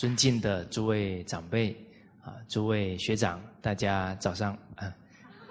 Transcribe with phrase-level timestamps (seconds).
[0.00, 1.76] 尊敬的诸位长辈
[2.24, 4.90] 啊，诸位学长，大家早上啊，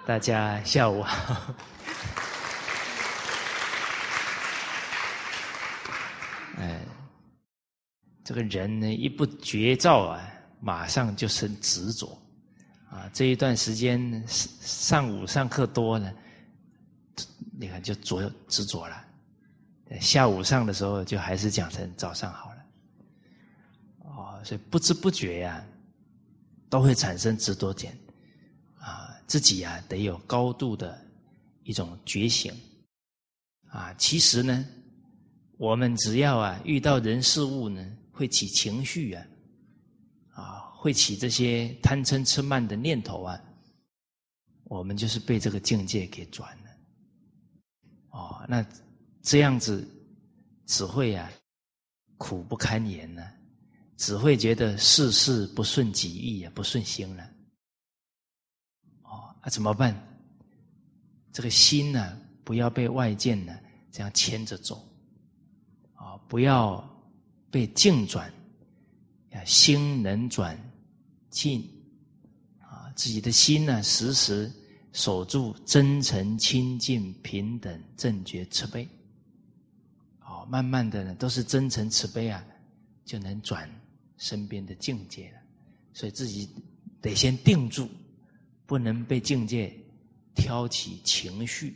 [0.04, 1.54] 大家下午好。
[6.58, 6.80] 哎，
[8.24, 10.20] 这个人呢，一不绝照啊，
[10.60, 12.20] 马上就生执着
[12.90, 13.08] 啊。
[13.12, 16.12] 这一段时间上午上课多了，
[17.56, 19.00] 你看就着执着了。
[20.00, 22.49] 下午上的时候，就还是讲成早上好。
[24.44, 25.64] 所以不知不觉呀，
[26.68, 27.96] 都会产生执着点，
[28.78, 31.00] 啊，自己呀得有高度的
[31.64, 32.52] 一种觉醒，
[33.68, 34.64] 啊，其实呢，
[35.56, 39.26] 我们只要啊遇到人事物呢，会起情绪啊，
[40.34, 43.40] 啊，会起这些贪嗔痴慢的念头啊，
[44.64, 46.70] 我们就是被这个境界给转了，
[48.10, 48.64] 哦，那
[49.22, 49.86] 这样子
[50.66, 51.30] 只会啊
[52.16, 53.22] 苦不堪言呢。
[54.00, 57.22] 只会觉得事事不顺己意啊，不顺心了。
[59.02, 59.94] 哦，那怎么办？
[61.30, 63.54] 这个心呢，不要被外界呢
[63.92, 64.82] 这样牵着走，
[65.92, 66.82] 啊，不要
[67.50, 68.32] 被境转，
[69.32, 70.58] 啊，心能转
[71.28, 71.62] 境，
[72.58, 74.50] 啊，自己的心呢，时时
[74.94, 78.88] 守住真诚、清净、平等、正觉、慈悲，
[80.20, 82.42] 哦，慢慢的呢，都是真诚慈悲啊，
[83.04, 83.70] 就能转。
[84.20, 85.40] 身边的境界了，
[85.94, 86.46] 所以自己
[87.00, 87.88] 得先定住，
[88.66, 89.74] 不能被境界
[90.34, 91.74] 挑起情绪。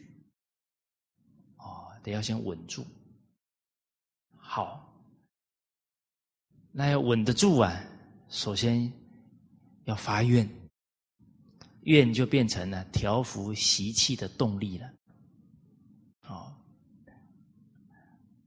[1.56, 2.84] 哦，得要先稳住。
[4.36, 4.94] 好，
[6.70, 7.82] 那要稳得住啊，
[8.28, 8.92] 首先
[9.84, 10.46] 要发愿，
[11.84, 14.92] 愿就变成了调伏习气的动力了。
[16.20, 16.62] 好，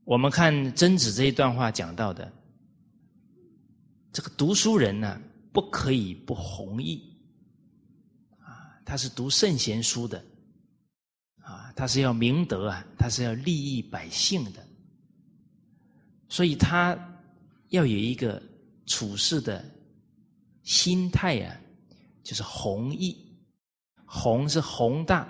[0.04, 2.32] 我们看曾子这一段话讲到的。
[4.12, 5.20] 这个读书人呢，
[5.52, 7.16] 不可以不弘毅
[8.40, 8.80] 啊！
[8.84, 10.24] 他是读圣贤书的
[11.40, 14.66] 啊，他是要明德啊，他是要利益百姓的，
[16.28, 16.98] 所以他
[17.68, 18.42] 要有一个
[18.86, 19.64] 处事的
[20.62, 21.56] 心态啊，
[22.22, 23.26] 就是弘毅。
[24.10, 25.28] 宏是宏大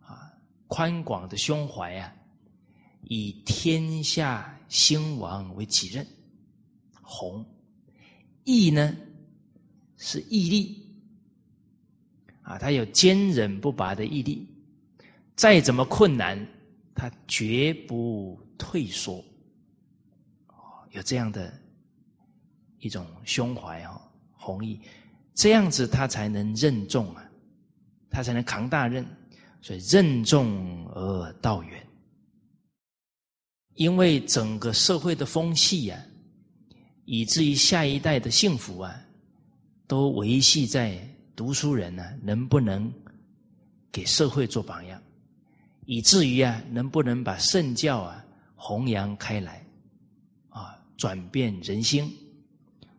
[0.00, 0.30] 啊，
[0.66, 2.14] 宽广的胸怀啊，
[3.04, 6.06] 以天下兴亡为己任，
[7.00, 7.42] 宏。
[8.44, 8.96] 毅呢，
[9.96, 10.86] 是毅力
[12.42, 14.48] 啊，他有坚韧不拔的毅力，
[15.36, 16.44] 再怎么困难，
[16.94, 19.24] 他绝不退缩。
[20.90, 21.52] 有这样的
[22.78, 24.80] 一种胸怀哈，弘毅，
[25.34, 27.30] 这样子他才能任重啊，
[28.10, 29.06] 他才能扛大任，
[29.60, 31.86] 所以任重而道远。
[33.74, 36.06] 因为整个社会的风气呀。
[37.12, 38.94] 以至于下一代的幸福啊，
[39.88, 40.96] 都维系在
[41.34, 42.88] 读书人呢能不能
[43.90, 45.02] 给社会做榜样，
[45.86, 49.60] 以至于啊能不能把圣教啊弘扬开来，
[50.50, 52.06] 啊转变人心，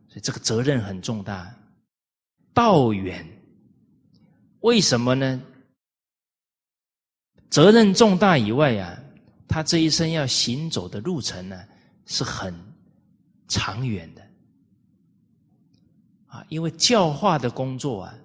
[0.10, 1.50] 所以这个责任很重大。
[2.54, 3.26] 道远，
[4.60, 5.42] 为什么呢？
[7.50, 9.00] 责任重大以外啊，
[9.48, 11.64] 他这一生要行走的路程呢
[12.06, 12.54] 是很。
[13.52, 14.26] 长远的
[16.28, 18.18] 啊，因为教化的工作啊，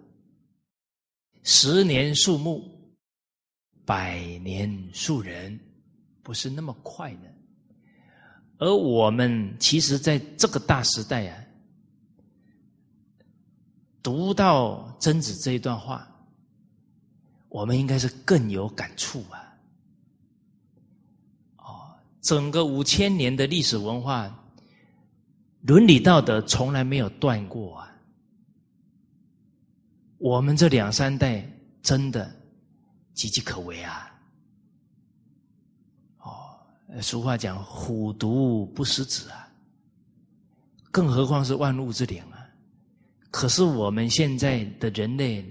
[1.43, 2.63] 十年树木，
[3.85, 5.59] 百年树人，
[6.23, 7.35] 不是那么快的。
[8.59, 11.45] 而我们其实在这个大时代啊，
[14.05, 16.09] 读到曾子这一段话，
[17.49, 19.59] 我们应该是更有感触啊。
[21.57, 24.33] 哦，整个五千年的历史文化。
[25.67, 27.93] 伦理道德从来没有断过啊！
[30.19, 31.45] 我们这两三代
[31.83, 32.25] 真的
[33.17, 34.09] 岌岌可危啊！
[36.21, 36.57] 哦，
[37.03, 39.49] 俗话讲“虎毒不食子”啊，
[40.93, 42.47] 更何况是万物之灵啊！
[43.33, 45.45] 可是我们现在的人类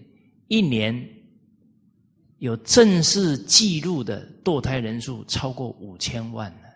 [0.47, 1.07] 一年
[2.37, 6.69] 有正式记录的堕胎人数超过五千万了，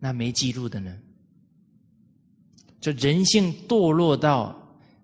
[0.00, 0.92] 那没记录的呢？
[2.86, 4.56] 就人性堕落到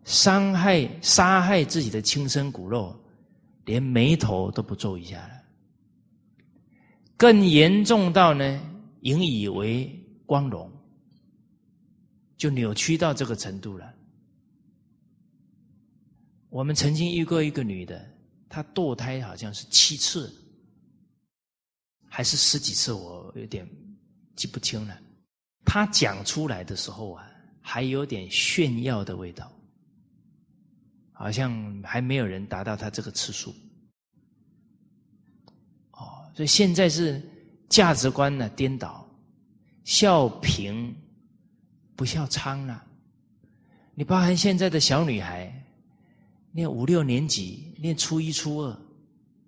[0.05, 2.97] 伤害、杀害自己的亲生骨肉，
[3.65, 5.43] 连眉头都不皱一下了。
[7.17, 8.61] 更严重到呢，
[9.01, 10.71] 引以为光荣，
[12.37, 13.93] 就扭曲到这个程度了。
[16.51, 18.09] 我们曾经遇过一个女的，
[18.49, 20.33] 她堕胎好像是七次，
[22.09, 23.69] 还是十几次，我有点
[24.37, 24.97] 记不清了。
[25.65, 27.29] 她讲出来的时候啊。
[27.63, 29.51] 还有点炫耀的味道，
[31.13, 33.55] 好像还没有人达到他这个次数。
[35.93, 37.23] 哦，所以现在是
[37.69, 39.09] 价值观呢颠倒，
[39.85, 40.95] 笑贫
[41.95, 42.85] 不笑娼了。
[43.95, 45.53] 你包含现在的小女孩，
[46.51, 48.79] 念五六年级，念初一初二，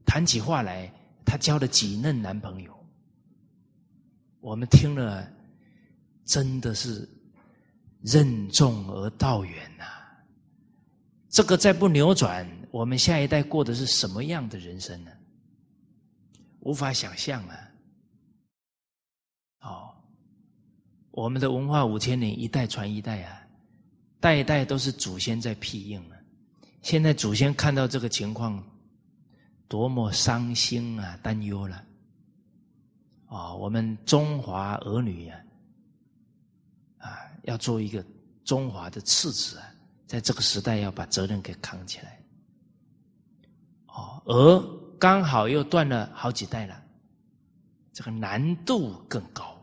[0.05, 0.93] 谈起话来，
[1.25, 2.73] 她交了几任男朋友，
[4.41, 5.29] 我们听了
[6.25, 7.09] 真的是
[8.05, 9.85] 任重而道远呐。
[11.31, 15.11] 这个再不扭转，我们下一代过的是什么样的人生呢？
[16.61, 17.71] 无法想象啊！
[19.61, 19.95] 哦，
[21.11, 23.41] 我们的文化五千年，一代传一代啊。
[24.21, 26.17] 代代都是祖先在庇应啊，
[26.81, 28.65] 现在祖先看到这个情况，
[29.69, 31.85] 多么伤心啊，担忧了。
[33.27, 35.44] 啊，我们中华儿女呀，啊，
[37.45, 38.05] 要做一个
[38.45, 39.65] 中华的次子啊，
[40.07, 42.21] 在这个时代要把责任给扛起来。
[43.87, 46.83] 哦，而刚好又断了好几代了，
[47.93, 49.57] 这个难度更高，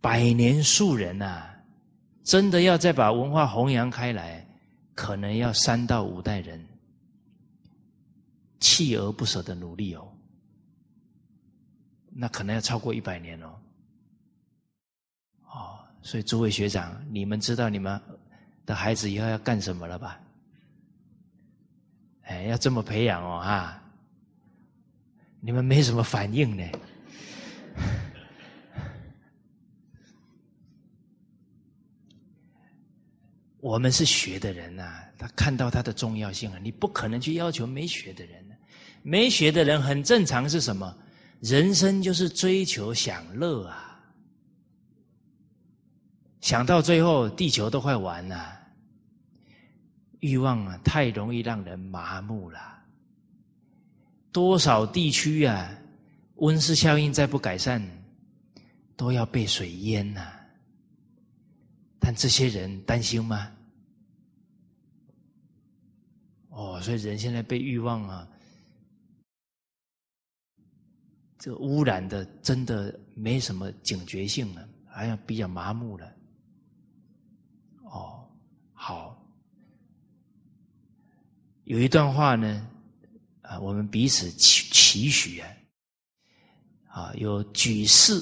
[0.00, 1.54] 百年树人呐。
[2.24, 4.46] 真的要再把文化弘扬开来，
[4.94, 6.62] 可能要三到五代人
[8.60, 10.12] 锲而不舍的努力哦。
[12.10, 13.58] 那可能要超过一百年哦。
[16.02, 18.00] 所以诸位学长，你们知道你们
[18.64, 20.20] 的孩子以后要干什么了吧？
[22.22, 23.82] 哎，要这么培养哦，哈！
[25.40, 26.62] 你们没什么反应呢。
[33.60, 38.44] 我们是学的人呐，他看到他的重要性啊，你不可能去要求没学的人。
[39.02, 40.94] 没学的人很正常，是什么？
[41.40, 43.87] 人生就是追求享乐啊，
[46.40, 48.58] 想到最后地球都快完了，
[50.20, 52.60] 欲望啊太容易让人麻木了。
[54.30, 55.70] 多少地区啊，
[56.36, 57.82] 温室效应再不改善，
[58.96, 60.34] 都要被水淹了。
[61.98, 63.50] 但这些人担心吗？
[66.50, 68.28] 哦，所以人现在被欲望啊，
[71.38, 76.12] 这个污染的真的没什么警觉性了，好像比较麻木了。
[78.80, 79.20] 好，
[81.64, 82.64] 有一段话呢，
[83.42, 85.48] 啊，我们彼此期期许啊，
[86.86, 88.14] 啊，有举世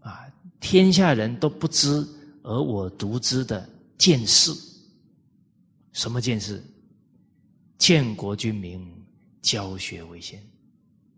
[0.00, 2.06] 啊，天下人都不知。
[2.44, 3.68] 而我独知的
[3.98, 4.52] 见识，
[5.92, 6.62] 什么见识？
[7.76, 8.86] 建国军民，
[9.42, 10.40] 教学为先。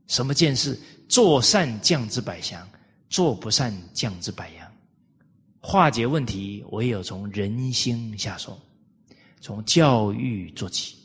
[0.06, 0.78] 什么见识？
[1.08, 2.66] 做善降之百祥，
[3.10, 4.50] 做不善降之百。
[5.68, 8.56] 化解问题，唯有从人心下手，
[9.40, 10.96] 从教育做起。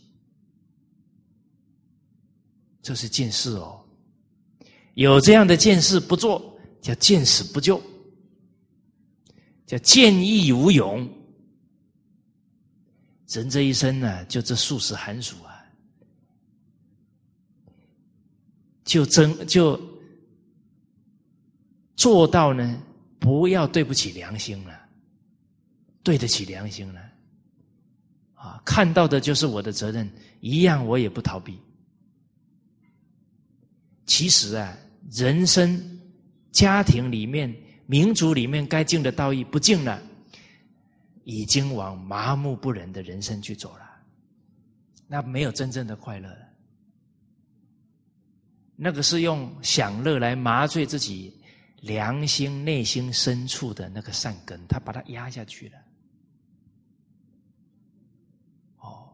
[2.84, 3.84] 这是见识哦。
[4.94, 7.82] 有这样的见识不做，叫见死不救。
[9.66, 11.10] 叫见义无勇，
[13.30, 15.66] 人这一生呢，就这数十寒暑啊，
[18.84, 19.80] 就真就
[21.96, 22.80] 做到呢，
[23.22, 24.78] 不要对不起良心了，
[26.04, 27.00] 对得起良心了，
[28.34, 30.12] 啊，看到的就是我的责任，
[30.42, 31.58] 一样我也不逃避。
[34.06, 34.76] 其实啊，
[35.12, 36.02] 人生
[36.52, 37.56] 家庭里面。
[37.88, 40.02] 民族里面该敬的道义不敬了，
[41.26, 43.82] 已经往麻木不仁的人生去走了，
[45.08, 46.38] 那没有真正的快乐了。
[48.78, 51.38] 那个是用享乐来麻醉自己
[51.82, 55.78] 良心内心深处的那个善根，他把它压下去了。
[58.78, 59.10] 哦，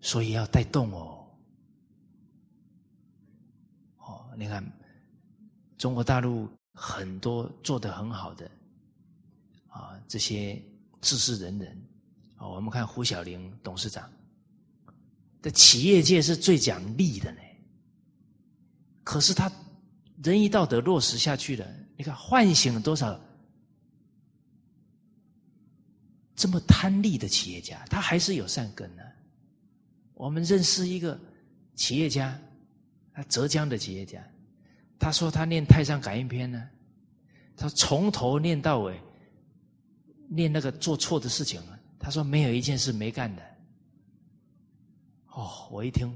[0.00, 1.26] 所以要带动哦。
[3.98, 4.64] 哦，你看
[5.76, 6.48] 中国大陆。
[6.72, 8.50] 很多做的很好的
[9.68, 10.62] 啊，这些
[11.02, 11.76] 知识人人
[12.36, 14.10] 啊，我们看胡小玲董事长
[15.42, 17.40] 的企业界是最讲利的呢。
[19.04, 19.52] 可是他
[20.22, 23.18] 仁义道德落实下去了，你看唤醒了多少
[26.36, 27.84] 这么贪利的企业家？
[27.90, 29.02] 他还是有善根呢。
[30.14, 31.18] 我们认识一个
[31.74, 32.38] 企业家，
[33.12, 34.22] 他浙江的企业家。
[34.98, 36.68] 他说他念《太上感应篇》呢，
[37.56, 39.00] 他从头念到尾，
[40.28, 41.60] 念那个做错的事情。
[41.98, 43.42] 他说没有一件事没干的。
[45.28, 46.14] 哦，我一听，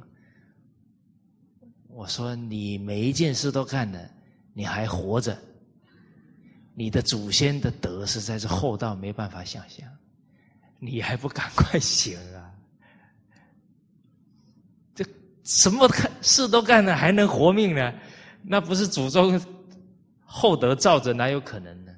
[1.94, 4.10] 我说你每一件事都干了，
[4.52, 5.38] 你还活着，
[6.74, 9.88] 你的祖先的德实在是厚到没办法想象，
[10.80, 12.50] 你还不赶快醒啊？
[14.92, 15.04] 这
[15.44, 15.88] 什么
[16.20, 17.94] 事都干了，还能活命呢？
[18.42, 19.40] 那不是祖宗
[20.24, 21.94] 厚德造着，哪有可能呢？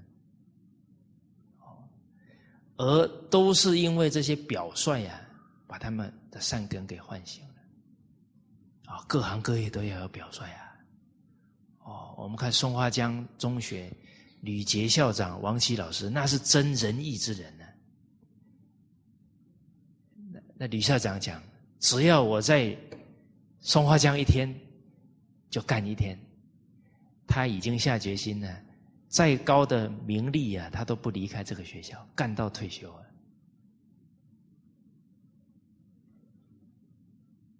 [2.76, 5.18] 而都是因为这些表率呀，
[5.66, 7.42] 把他们的善根给唤醒。
[8.86, 10.62] 啊，各行各业都要有表率啊！
[11.80, 13.92] 哦，我们看松花江中学
[14.40, 17.64] 吕杰校长、王琦老师，那是真仁义之人呢。
[20.32, 21.42] 那那吕校长讲，
[21.80, 22.76] 只要我在
[23.60, 24.52] 松花江一天，
[25.50, 26.18] 就干一天。
[27.28, 28.62] 他已经下决心了，
[29.08, 33.02] 再高的名利啊，他都不离开这个学校，干到退休啊。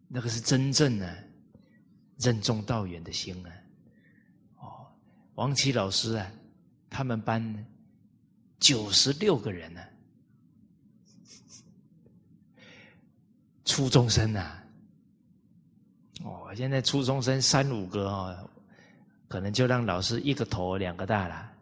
[0.09, 1.25] 那个是真正的
[2.19, 3.51] 任重道远的心啊！
[4.59, 4.87] 哦，
[5.35, 6.31] 王琦老师啊，
[6.89, 7.67] 他们班
[8.61, 9.81] 九十六个人呢，
[13.65, 14.63] 初中生呐。
[16.23, 18.51] 哦，现在初中生三五个哦，
[19.29, 21.53] 可能就让老师一个头两个大了。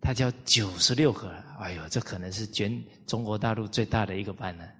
[0.00, 4.72] 他叫九十六个，哎呦，这可能是全中国大陆最大的一个班了。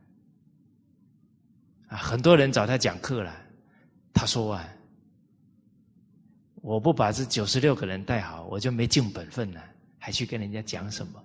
[1.88, 3.44] 啊很多人找他讲课了。
[4.12, 4.68] 他说啊，
[6.62, 9.62] 我不把这九十六个人带好，我就没尽本分了，
[9.98, 11.22] 还去跟人家讲什么？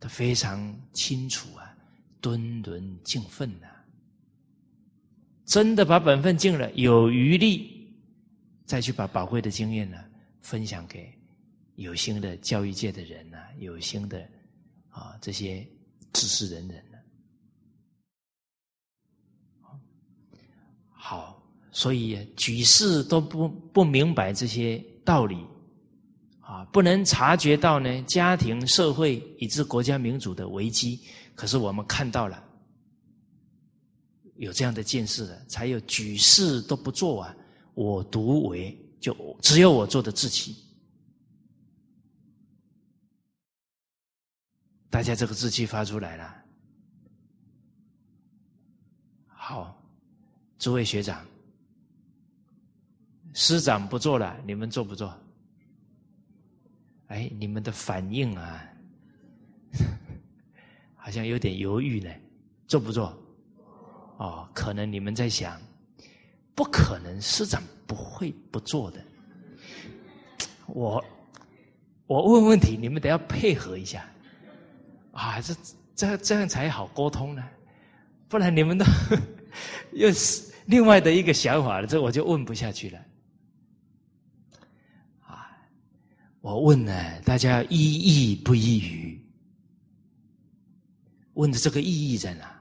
[0.00, 1.76] 他非常清楚啊，
[2.20, 3.66] 敦伦敬分呐。
[5.44, 7.92] 真的把本分尽了，有余力
[8.64, 10.02] 再去把宝贵的经验呢
[10.40, 11.12] 分享给
[11.74, 14.26] 有心的教育界的人呐，有心的
[14.88, 15.66] 啊这些
[16.12, 16.82] 知识人人。
[21.00, 21.42] 好，
[21.78, 25.46] 所以举世都不不明白这些道理，
[26.40, 31.00] 啊，不能察觉到呢家庭、社会以至国家民主的危机。
[31.36, 32.42] 可是我们看到了，
[34.38, 37.36] 有这样的见识了，才有举世都不做啊，
[37.74, 40.56] 我独为，就只有我做的志气。
[44.90, 46.44] 大家这个志气发出来了，
[49.28, 49.76] 好。
[50.58, 51.24] 诸位学长，
[53.40, 55.16] 师长不做了，你们做不做？
[57.06, 58.68] 哎，你们的反应啊，
[60.96, 62.10] 好像有点犹豫呢，
[62.66, 63.16] 做不做？
[64.16, 65.56] 哦，可能你们在想，
[66.56, 69.00] 不可能，师长不会不做的。
[70.66, 71.02] 我
[72.08, 74.04] 我问问题，你们得要配合一下
[75.12, 75.54] 啊，这
[75.94, 77.48] 这这样才好沟通呢，
[78.28, 78.84] 不然你们都
[79.94, 80.52] 又是。
[80.66, 82.98] 另外的一个想法了，这我就问不下去了。
[85.22, 85.48] 啊，
[86.48, 89.22] 我问呢，大家意义不异于？
[91.34, 92.58] 问的这个意义在哪？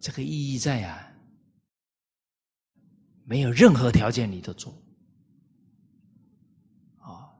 [0.00, 1.12] 这个意义在啊，
[3.24, 4.74] 没有任何条件你都做。
[6.98, 7.30] 哦，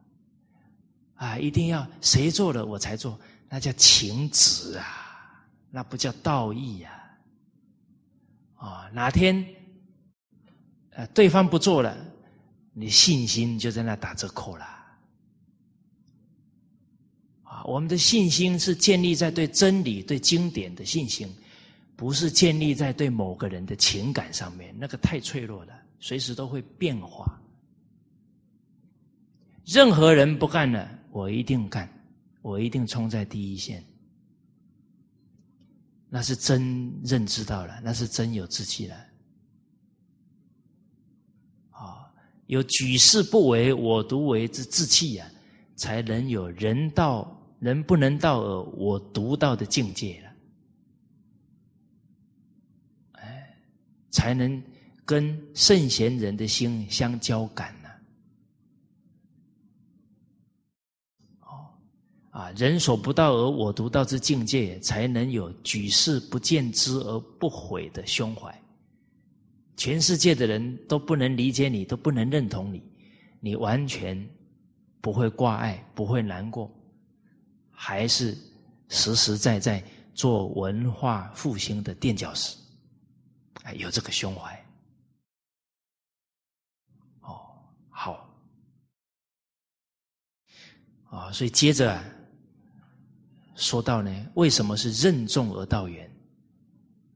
[1.16, 3.18] 啊，一定要谁做了我才做，
[3.48, 7.18] 那叫情执啊，那不叫道义呀。
[8.54, 9.44] 啊，哪天，
[10.90, 11.98] 呃，对方不做了，
[12.72, 14.64] 你信心就在那打折扣了。
[17.44, 21.28] 啊，我们的信心是建立在对真理、对经典的信心，
[21.96, 27.38] 不是建立在对某个人的情感上面，那个太脆弱了，随时都会变化。
[29.64, 31.88] 任何人不干了，我一定干，
[32.40, 33.84] 我一定冲在第一线。
[36.08, 38.96] 那是真认知到了，那是真有志气了。
[41.70, 42.12] 啊，
[42.46, 45.26] 有举世不为我独为之志气呀，
[45.76, 50.32] 才能有人道人不能道而我独到的境界了。
[53.12, 53.56] 哎，
[54.10, 54.62] 才能
[55.04, 57.88] 跟圣贤人的心相交感呢。
[61.40, 61.66] 哦。
[62.30, 68.61] 啊，人所不到而我独到之境界，才能有举世不见之而不悔的胸怀。
[69.76, 72.82] 全世界的人都不能理解你，都不能认同你，
[73.40, 74.28] 你完全
[75.00, 76.70] 不会挂碍，不会难过，
[77.70, 78.36] 还是
[78.88, 79.82] 实实在在
[80.14, 82.56] 做文化复兴的垫脚石。
[83.62, 84.64] 哎，有这个胸怀。
[87.20, 87.40] 哦，
[87.88, 88.28] 好。
[91.10, 91.92] 啊，所以接着。
[91.92, 92.04] 啊
[93.54, 96.10] 说到呢，为什么是任重而道远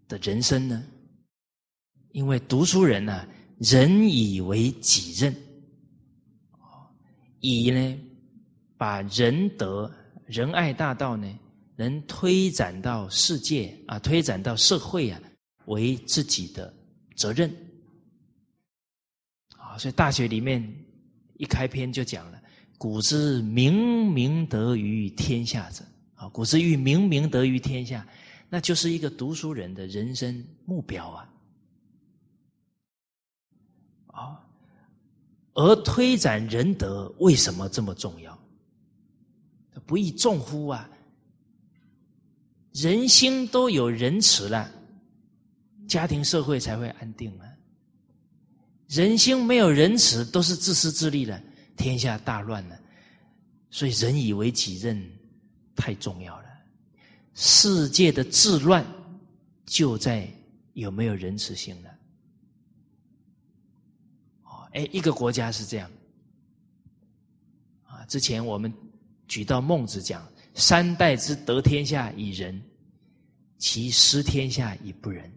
[0.06, 0.84] 的人生呢？
[2.16, 5.36] 因为读书人呢，人以为己任，
[7.40, 7.98] 以呢
[8.78, 9.92] 把仁德、
[10.24, 11.30] 仁爱大道呢，
[11.76, 15.20] 能推展到世界啊，推展到社会啊，
[15.66, 16.72] 为自己的
[17.16, 17.54] 责任。
[19.58, 20.66] 啊，所以大学里面
[21.34, 22.42] 一开篇就讲了
[22.78, 25.84] ：“古之明明德于天下者。”
[26.16, 28.08] 啊，古之欲明明德于天下，
[28.48, 31.08] 那就是一个读书人的人生目标！
[31.10, 31.30] 啊，
[35.56, 38.38] 而推展仁德为什么这么重要？
[39.84, 40.88] 不亦重乎啊！
[42.72, 44.70] 人心都有仁慈了，
[45.88, 47.44] 家庭社会才会安定啊！
[48.88, 51.42] 人心没有仁慈，都是自私自利了，
[51.76, 52.78] 天下大乱了。
[53.70, 55.12] 所以，人以为己任。
[55.78, 56.46] 太重要了，
[57.34, 58.82] 世界的治乱
[59.66, 60.26] 就在
[60.72, 61.90] 有没有仁慈心了。
[64.76, 65.90] 哎，一个国家是这样
[67.84, 68.04] 啊。
[68.04, 68.72] 之前我们
[69.26, 72.62] 举到孟子讲：“三代之得天下以仁，
[73.56, 75.32] 其失天下以不仁。”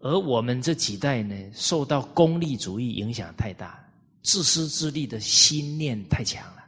[0.00, 3.82] 而我们这几代呢，受到功利主义影响太大，
[4.22, 6.64] 自私自利的心念太强了。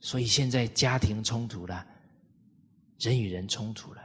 [0.00, 1.86] 所以现在家庭冲突了，
[2.98, 4.02] 人与人冲突了，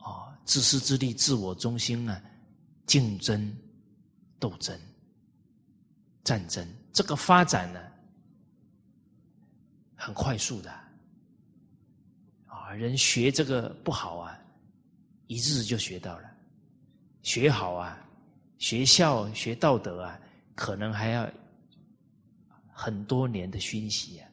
[0.00, 2.20] 哦，自私自利、自我中心呢，
[2.84, 3.56] 竞争、
[4.38, 4.78] 斗争、
[6.24, 7.80] 战争，这个发展呢，
[9.94, 10.70] 很快速的，
[12.46, 14.38] 啊，人学这个不好啊，
[15.26, 16.28] 一日就学到了；
[17.22, 17.98] 学好啊，
[18.58, 20.20] 学校学道德啊，
[20.54, 21.30] 可能还要
[22.72, 24.28] 很多年的熏习啊。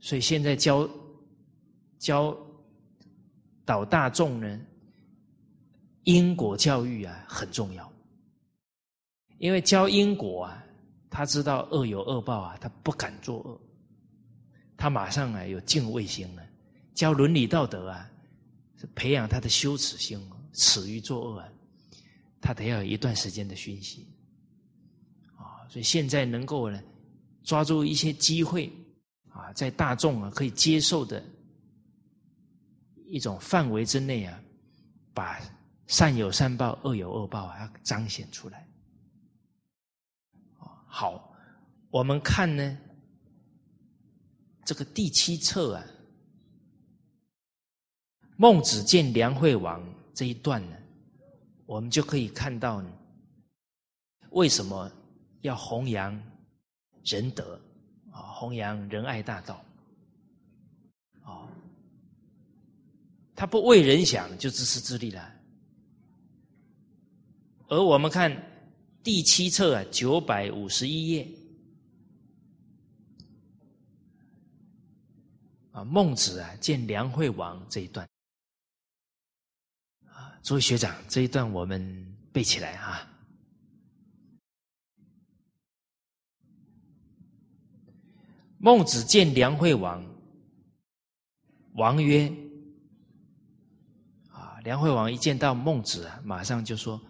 [0.00, 0.88] 所以现在教
[1.98, 2.36] 教
[3.64, 4.60] 导大众呢，
[6.04, 7.92] 因果教育啊很重要，
[9.38, 10.64] 因为教因果啊，
[11.10, 13.60] 他知道恶有恶报啊，他不敢作恶，
[14.76, 16.42] 他马上啊有敬畏心了。
[16.94, 18.10] 教伦理道德啊，
[18.78, 20.18] 是培养他的羞耻心，
[20.52, 21.48] 耻于作恶啊，
[22.40, 24.06] 他得要有一段时间的熏习
[25.36, 25.68] 啊。
[25.68, 26.82] 所以现在能够呢
[27.44, 28.72] 抓住一些机会。
[29.28, 31.22] 啊，在大众啊可以接受的
[33.06, 34.40] 一种范围之内啊，
[35.12, 35.38] 把
[35.86, 38.66] 善有善报、恶有恶报啊彰显出来。
[40.98, 41.30] 好，
[41.90, 42.78] 我们看呢，
[44.64, 45.84] 这个第七册啊，
[48.38, 50.76] 孟子见梁惠王这一段呢，
[51.66, 52.90] 我们就可以看到呢，
[54.30, 54.90] 为什么
[55.42, 56.18] 要弘扬
[57.04, 57.60] 仁德
[58.10, 58.32] 啊。
[58.32, 59.62] 弘扬仁爱大道，
[61.24, 61.46] 哦，
[63.34, 65.30] 他不为人想，就自私自利了。
[67.68, 68.34] 而我们看
[69.06, 71.28] 第七册啊，九百五十一页，
[75.70, 78.04] 啊，孟子啊见梁惠王这一段，
[80.08, 83.08] 啊，诸位学长，这一段我们背起来啊。
[88.58, 90.04] 孟子见梁惠王，
[91.74, 92.28] 王曰
[94.34, 97.00] ：“啊，梁惠王一见到孟子啊，马上就说：‘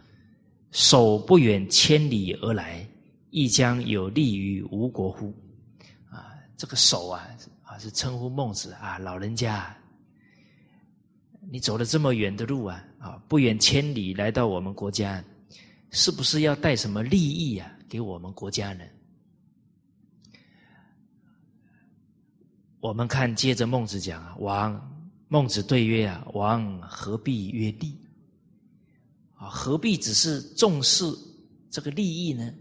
[0.73, 2.87] 守不远千里而来，
[3.31, 5.33] 亦将有利于吴国乎？’
[6.11, 7.27] 啊，这个守啊，
[7.65, 9.77] 啊是称呼孟子啊，老人家，
[11.51, 15.25] 你走了这么远的路啊，啊，不远千里来到我们国家，
[15.91, 18.85] 是不是要带什么利益啊给我们国家呢？”
[22.81, 27.99] 我们看，接着孟子讲啊，王孟子对曰啊，王何必曰利？
[29.37, 31.05] 啊，何必只是重视
[31.71, 32.53] 这个利益呢？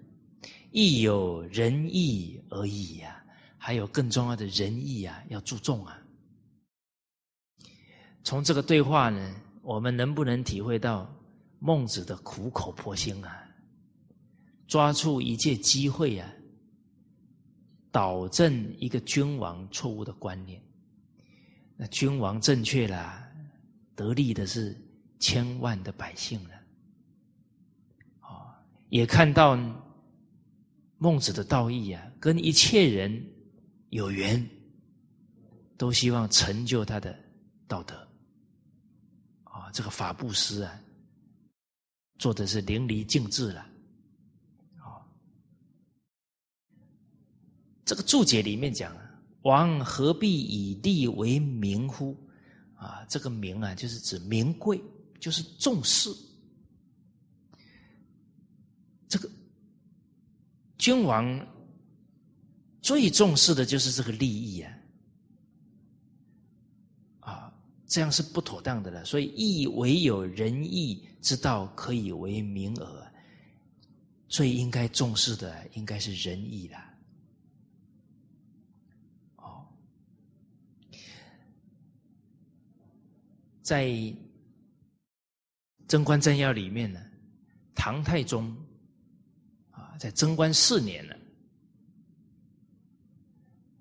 [0.72, 3.24] 亦有仁义而已呀，
[3.58, 5.98] 还有更重要的仁义啊，要注重啊。
[8.24, 11.10] 从这个对话呢，我们能不能体会到
[11.60, 13.42] 孟子的苦口婆心啊？
[14.68, 16.30] 抓住一切机会啊！
[17.92, 20.62] 导正一个君王错误的观念，
[21.78, 23.26] 那君王正确了，
[23.96, 24.76] 得利的是
[25.20, 26.55] 千万的百姓了。
[28.90, 29.58] 也看到
[30.98, 33.26] 孟子的道义啊，跟一切人
[33.90, 34.48] 有缘，
[35.78, 37.18] 都希望成就他的
[37.68, 37.96] 道德。
[39.44, 40.82] 啊，这个法布施啊，
[42.18, 43.62] 做的是淋漓尽致了。
[44.80, 45.06] 啊
[47.84, 48.96] 这个注解里面讲
[49.44, 52.16] 王何必以利为名乎？”
[52.76, 54.82] 啊，这个名啊，就是指名贵，
[55.20, 56.10] 就是重视。
[59.08, 59.30] 这个
[60.78, 61.48] 君王
[62.82, 64.78] 最重视的就是这个利益啊，
[67.20, 67.54] 啊，
[67.88, 69.06] 这样是不妥当的了。
[69.06, 73.14] 所以，义唯有仁义之道可以为民耳，
[74.28, 76.78] 最应该重视的应该是仁义了。
[79.38, 79.66] 哦，
[83.62, 83.86] 在
[85.88, 87.00] 《贞观政要》里面呢，
[87.76, 88.56] 唐太宗。
[89.98, 91.16] 在贞观四年呢，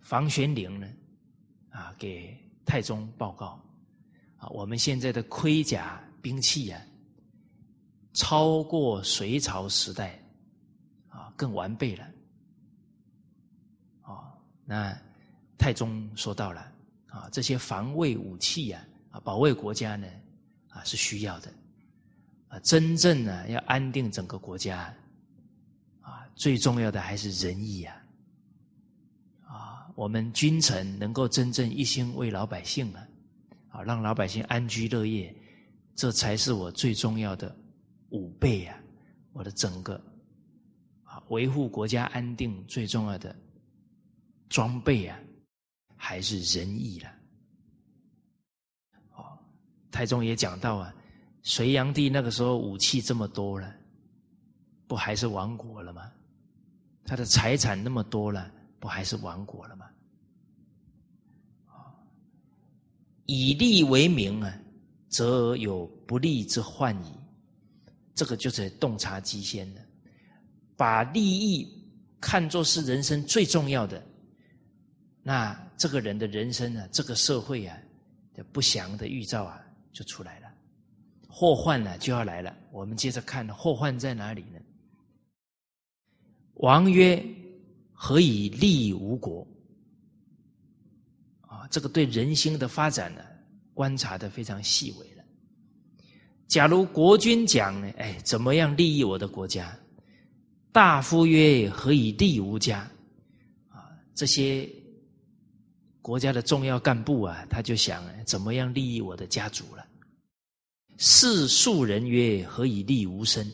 [0.01, 0.87] 房玄龄呢，
[1.71, 3.61] 啊，给太宗报告，
[4.39, 6.81] 啊，我们现在的盔甲兵器啊，
[8.13, 10.19] 超过隋朝时代，
[11.09, 12.07] 啊，更完备了，
[14.03, 14.33] 哦，
[14.65, 14.97] 那
[15.59, 16.73] 太宗说到了，
[17.09, 20.07] 啊，这些防卫武器呀，啊，保卫国家呢，
[20.69, 21.53] 啊，是需要的，
[22.49, 24.95] 啊，真正呢，要安定整个国家。
[26.35, 27.97] 最重要的还是仁义啊！
[29.47, 33.09] 啊，我们君臣能够真正一心为老百姓啊，
[33.69, 35.35] 啊，让老百姓安居乐业，
[35.95, 37.57] 这才是我最重要的
[38.11, 38.77] 武备啊！
[39.33, 39.95] 我的整个
[41.05, 43.35] 啊，维护国家安定最重要的
[44.49, 45.19] 装备啊，
[45.97, 47.11] 还是仁义了。
[49.13, 49.39] 哦，
[49.91, 50.93] 太宗也讲到啊，
[51.43, 53.73] 隋炀帝那个时候武器这么多了，
[54.89, 56.11] 不还是亡国了吗？
[57.07, 59.87] 他的财产那么多了，不还是亡国了吗？
[63.27, 64.55] 以利为名啊，
[65.09, 67.13] 则有不利之患矣。
[68.15, 69.81] 这个就是洞察机先的，
[70.77, 71.67] 把利益
[72.21, 74.01] 看作是人生最重要的，
[75.23, 77.77] 那这个人的人生啊，这个社会啊，
[78.35, 79.61] 的不祥的预兆啊，
[79.93, 80.49] 就出来了，
[81.29, 82.55] 祸患呢就要来了。
[82.71, 84.61] 我们接着看，祸患在哪里呢？
[86.65, 87.23] 王曰
[87.93, 89.47] ：“何以利吴国？”
[91.47, 93.21] 啊，这个对人心的发展呢，
[93.75, 95.23] 观察的非常细微了。
[96.49, 99.79] 假如国君讲呢，哎，怎么样利益我的国家？
[100.73, 102.91] 大夫曰：“何以利吴家？”
[103.69, 104.67] 啊，这些
[106.01, 109.87] 国家的重要干部啊，他就想怎么样利益我的家族了。
[110.97, 113.47] 士庶人曰：“何以利吴身？”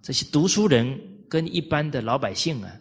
[0.00, 2.72] 这些读书人跟一般的老百姓啊，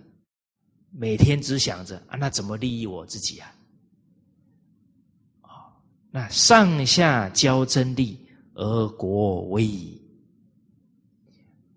[0.91, 3.53] 每天只想着啊，那怎么利益我自己啊？
[6.09, 10.01] 那上下交争利而国危矣。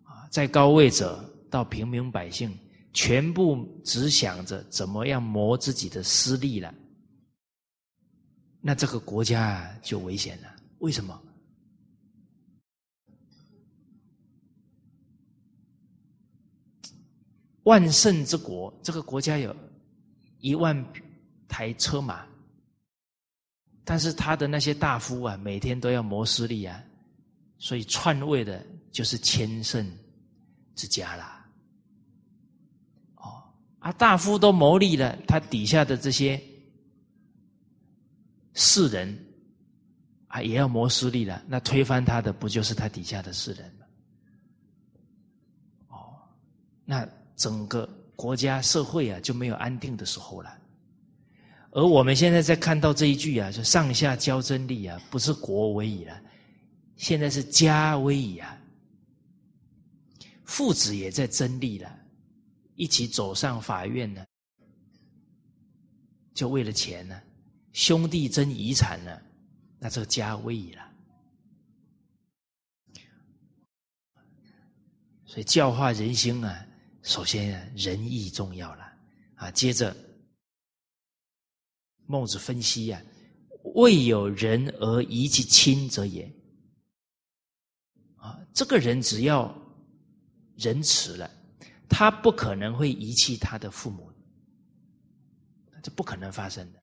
[0.04, 2.56] 啊，在高位者到平民百姓，
[2.92, 6.72] 全部只想着怎么样谋自己的私利了，
[8.60, 10.48] 那这个国家就危险了。
[10.78, 11.20] 为什么？
[17.70, 19.54] 万圣之国，这个国家有
[20.40, 20.74] 一万
[21.46, 22.26] 台车马，
[23.84, 26.82] 但是他的那些大夫啊，每天都要谋私利啊，
[27.58, 29.88] 所以篡位的就是千圣
[30.74, 31.48] 之家啦。
[33.14, 33.40] 哦，
[33.78, 36.42] 啊，大夫都谋利了，他底下的这些
[38.54, 39.16] 士人
[40.26, 43.86] 啊，也要谋私利了，那推翻他的不就是他底下的士人吗？
[45.90, 46.18] 哦，
[46.84, 47.08] 那。
[47.40, 50.58] 整个国家社会啊就没有安定的时候了，
[51.70, 56.22] 而我们现在在看到这一句啊，就上下交争利啊，不是国危矣了，
[56.96, 58.60] 现在是家危矣啊，
[60.44, 61.90] 父子也在争利了，
[62.74, 64.22] 一起走上法院呢，
[66.34, 67.18] 就为了钱呢，
[67.72, 69.18] 兄弟争遗产呢，
[69.78, 70.82] 那这个家危矣了，
[75.24, 76.66] 所以教化人心啊。
[77.02, 78.92] 首先，仁义重要了
[79.34, 79.50] 啊。
[79.50, 79.96] 接着，
[82.06, 83.02] 孟子分析呀
[83.74, 86.30] ：“未有仁而遗其亲者也。”
[88.16, 89.54] 啊，这个人只要
[90.56, 91.30] 仁慈了，
[91.88, 94.12] 他不可能会遗弃他的父母，
[95.82, 96.82] 这不可能发生的。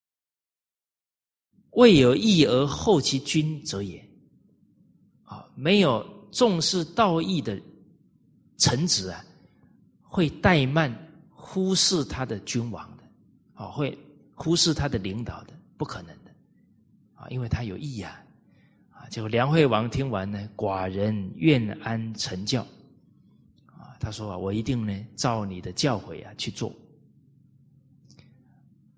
[1.72, 4.04] 未有义而后其君者也。
[5.26, 7.62] 啊，没有重视道义的
[8.58, 9.24] 臣子啊。
[10.10, 10.94] 会怠慢、
[11.30, 13.04] 忽视他的君王的，
[13.54, 13.98] 啊，会
[14.34, 16.32] 忽视他的领导的，不可能的，
[17.14, 18.24] 啊，因为他有义啊，
[18.92, 22.62] 啊，结果梁惠王听完呢，寡人愿安臣教，
[23.66, 26.70] 啊，他说啊，我一定呢照你的教诲啊去做，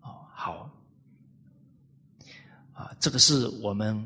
[0.01, 0.71] 哦，好，
[2.73, 4.05] 啊，这个是我们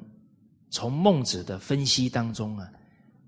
[0.69, 2.67] 从孟子的分析当中啊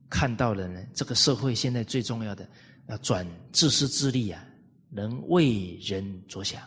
[0.09, 2.47] 看到了呢，这个社会现在最重要的。
[2.87, 4.45] 要转自私自利啊，
[4.89, 6.61] 能为人着想，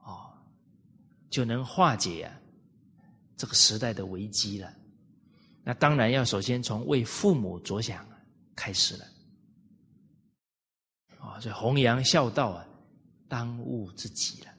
[0.00, 0.32] 哦，
[1.30, 2.40] 就能化解啊
[3.36, 4.72] 这个时代的危机了。
[5.62, 8.06] 那当然要首先从为父母着想
[8.54, 9.04] 开始了，
[11.18, 12.66] 啊，所以弘扬孝道啊，
[13.28, 14.52] 当务之急了。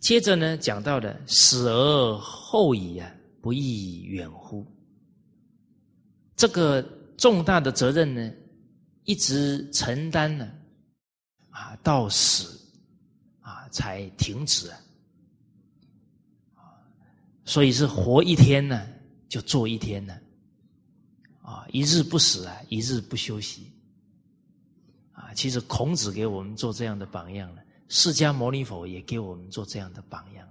[0.00, 4.66] 接着呢，讲到的死而后已啊，不亦远乎？
[6.34, 6.80] 这个
[7.18, 8.32] 重大的责任呢，
[9.04, 10.50] 一直承担了，
[11.50, 12.58] 啊，到死
[13.40, 14.78] 啊才停止啊，
[17.44, 18.86] 所以是活一天呢，
[19.28, 20.16] 就做一天呢，
[21.42, 23.72] 啊，一日不死啊，一日不休息，
[25.12, 27.62] 啊，其实孔子给我们做这样的榜样了。
[27.88, 30.48] 释迦牟尼佛也给我们做这样的榜样，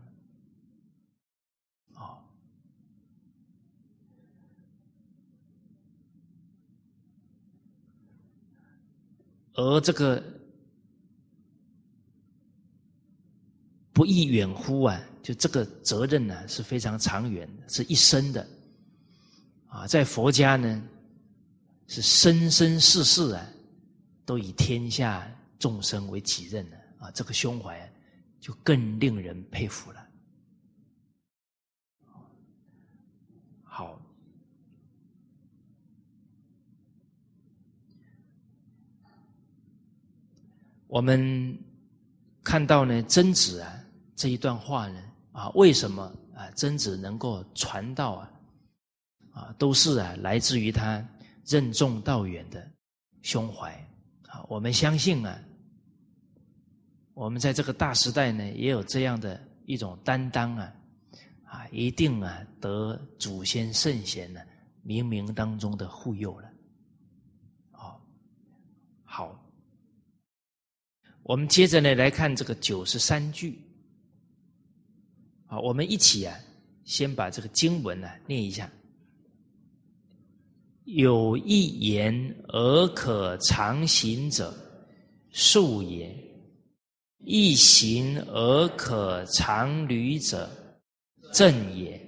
[9.58, 10.24] 而这个
[13.91, 15.02] 不亦远乎啊？
[15.24, 18.48] 就这个责任呢是非常长远的，是一生的
[19.67, 20.82] 啊，在佛家呢
[21.88, 23.46] 是生生世世啊，
[24.26, 26.78] 都以天下众生为己任的。
[27.00, 27.91] 啊，这个胸怀
[28.39, 30.08] 就更令人佩服了。
[33.63, 34.02] 好，
[40.88, 41.58] 我们
[42.43, 43.73] 看到呢，曾子啊
[44.15, 48.32] 这一段话呢，啊，为什么啊曾子能够传道啊？
[49.34, 51.06] 啊，都是啊来自于他
[51.45, 52.65] 任重道远的
[53.21, 53.71] 胸怀
[54.28, 54.43] 啊。
[54.47, 55.39] 我们相信啊。
[57.13, 60.73] 我们在这个大时代呢，也有这样的一种担当啊，
[61.43, 64.39] 啊，一定啊得祖先圣贤呢
[64.86, 66.50] 冥冥当中的护佑了。
[67.71, 68.00] 哦，
[69.04, 69.43] 好，
[71.28, 73.60] 我们接着呢来看这个九十三句。
[75.46, 76.34] 好，我们一起啊，
[76.86, 78.72] 先把这个经文呢念一下。
[80.86, 84.56] 有一言而可常行者，
[85.32, 86.10] 数也。
[87.26, 90.50] 一行而可常履者，
[91.34, 92.00] 正也；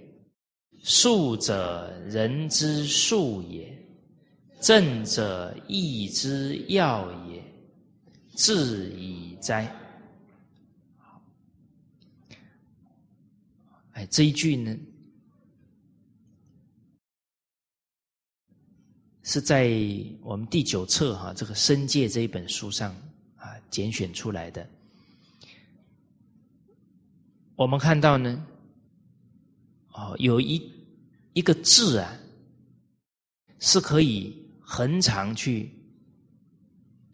[0.81, 3.69] 术者人之术也，
[4.61, 7.28] 正者义之要也。
[8.39, 9.69] 至矣哉！
[13.91, 14.73] 哎，这一句呢，
[19.23, 19.69] 是在
[20.21, 22.95] 我们第九册哈这个《深界》这一本书上
[23.35, 24.65] 啊拣选出来的。
[27.57, 28.47] 我们看到呢，
[29.91, 30.61] 哦，有一
[31.33, 32.17] 一个字啊，
[33.59, 35.69] 是可以恒常去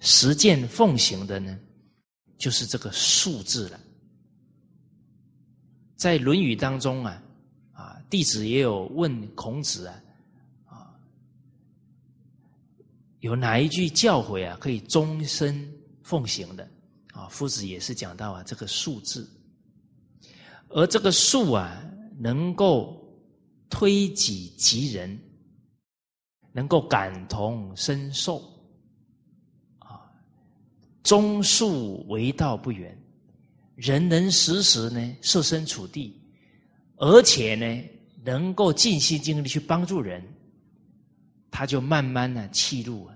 [0.05, 1.59] 实践奉行的呢，
[2.37, 3.79] 就是这个“数”字了。
[5.95, 7.23] 在《论语》当中啊，
[7.73, 10.03] 啊，弟子也有问孔子啊，
[10.65, 10.93] 啊，
[13.21, 15.67] 有哪一句教诲啊可以终身
[16.03, 16.69] 奉行的？
[17.11, 19.27] 啊，夫子也是讲到啊，这个“数”字。
[20.69, 21.81] 而这个术啊，
[22.19, 23.03] 能够
[23.71, 25.19] 推己及人，
[26.51, 28.43] 能够感同身受，
[31.05, 32.97] 中术为道不远，
[33.75, 36.19] 人能时时呢设身处地，
[36.97, 37.89] 而且呢
[38.23, 40.21] 能够尽心尽力去帮助人，
[41.51, 43.07] 他就慢慢的契入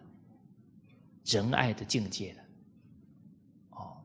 [1.26, 2.44] 仁爱的境界了。
[3.72, 3.98] 哦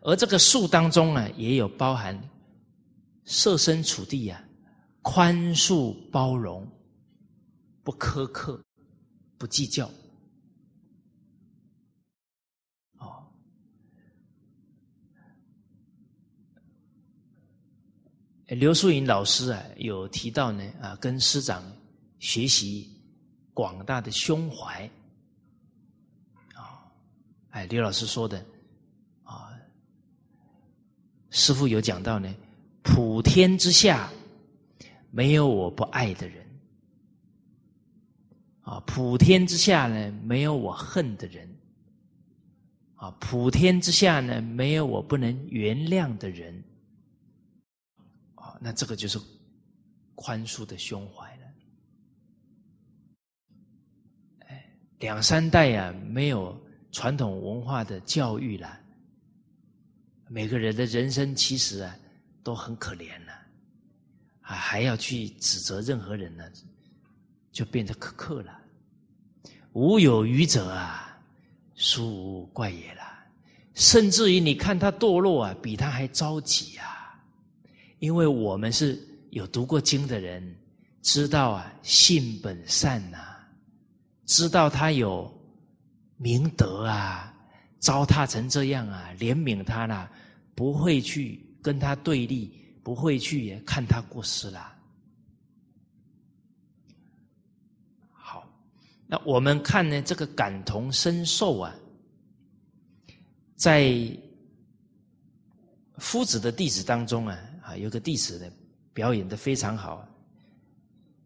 [0.00, 2.16] 而这个术当中啊，也有包含
[3.24, 4.44] 设身处地啊，
[5.00, 6.68] 宽恕包容，
[7.82, 8.62] 不苛刻，
[9.38, 9.90] 不计较。
[18.48, 21.62] 刘素云老师啊，有提到呢啊，跟师长
[22.18, 22.90] 学习
[23.52, 24.88] 广大的胸怀
[26.54, 26.80] 啊，
[27.50, 28.42] 哎，刘老师说的
[29.22, 29.50] 啊。
[31.28, 32.34] 师傅有讲到呢，
[32.82, 34.10] 普天之下
[35.10, 36.42] 没有我不爱的人，
[38.62, 41.46] 啊，普天之下呢没有我恨的人，
[42.94, 46.64] 啊，普天之下呢没有我不能原谅的人，
[48.60, 49.18] 那这个就是
[50.14, 51.42] 宽恕的胸怀了。
[54.48, 56.60] 哎，两三代呀没有
[56.92, 58.80] 传统文化的教育了。
[60.28, 61.96] 每个人的人生其实啊
[62.42, 63.32] 都很可怜了，
[64.40, 66.44] 啊还要去指责任何人呢，
[67.50, 68.60] 就变得苛刻了
[69.72, 71.18] 无有余者啊，
[71.74, 73.02] 殊无怪也了。
[73.74, 76.97] 甚至于你看他堕落啊，比他还着急啊，
[77.98, 78.98] 因为我们是
[79.30, 80.56] 有读过经的人，
[81.02, 83.18] 知道啊，性本善呐，
[84.24, 85.32] 知道他有
[86.16, 87.34] 明德啊，
[87.78, 90.10] 糟蹋成这样啊，怜悯他啦，
[90.54, 94.76] 不会去跟他对立，不会去看他过失啦。
[98.12, 98.44] 好
[99.06, 101.74] 那我们看呢，这个感同身受啊，
[103.56, 103.94] 在
[105.96, 107.36] 夫子的弟子当中啊，
[107.68, 108.50] 啊，有个弟子呢
[108.94, 110.08] 表演的非常好，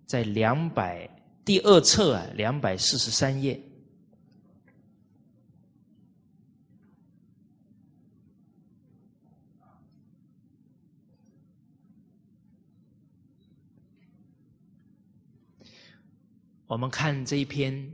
[0.06, 1.08] 在两百
[1.44, 3.60] 第二册啊，两百四十三页，
[16.66, 17.72] 我们看这一篇《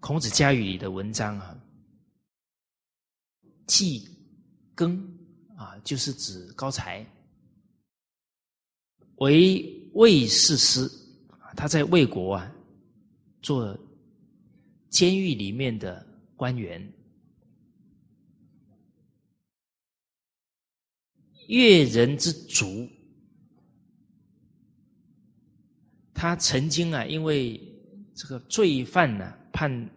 [0.00, 1.56] 孔子家语》里的文章啊，
[3.68, 4.08] 季
[4.74, 5.00] 庚
[5.56, 7.06] 啊，就是指高才
[9.22, 10.90] 为魏士师，
[11.56, 12.52] 他在魏国啊
[13.40, 13.78] 做
[14.88, 16.04] 监狱里面的
[16.34, 16.92] 官员，
[21.46, 22.88] 越人之族，
[26.12, 27.60] 他曾经啊，因为
[28.16, 29.88] 这个罪犯呢，判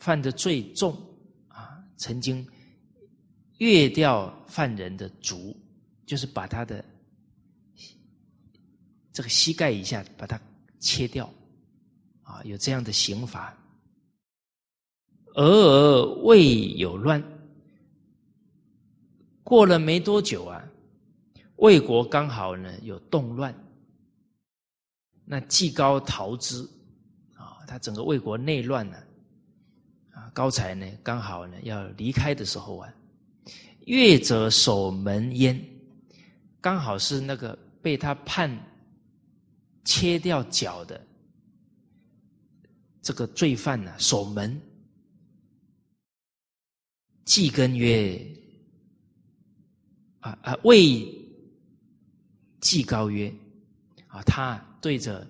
[0.00, 0.96] 犯的罪重
[1.48, 2.46] 啊，曾经
[3.58, 5.54] 越掉犯人的足，
[6.06, 6.82] 就是把他的
[9.16, 10.38] 这个膝盖以下把它
[10.78, 11.32] 切掉
[12.22, 13.56] 啊，有这样的刑罚。
[15.36, 17.24] 俄而未有乱，
[19.42, 20.62] 过了没多久啊，
[21.56, 23.54] 魏国刚好呢有动乱，
[25.24, 26.60] 那季高逃之
[27.32, 27.64] 啊。
[27.66, 28.98] 他整个魏国内乱了，
[30.10, 32.92] 啊，高才呢刚好呢要离开的时候啊，
[33.86, 35.58] 越者守门焉，
[36.60, 38.54] 刚好是那个被他判
[39.86, 41.02] 切掉脚的
[43.00, 44.60] 这个罪犯呢守门，
[47.24, 48.20] 季庚曰
[50.20, 51.06] ：“啊啊，魏
[52.60, 53.32] 季高曰：
[54.08, 55.26] 啊，他对着。”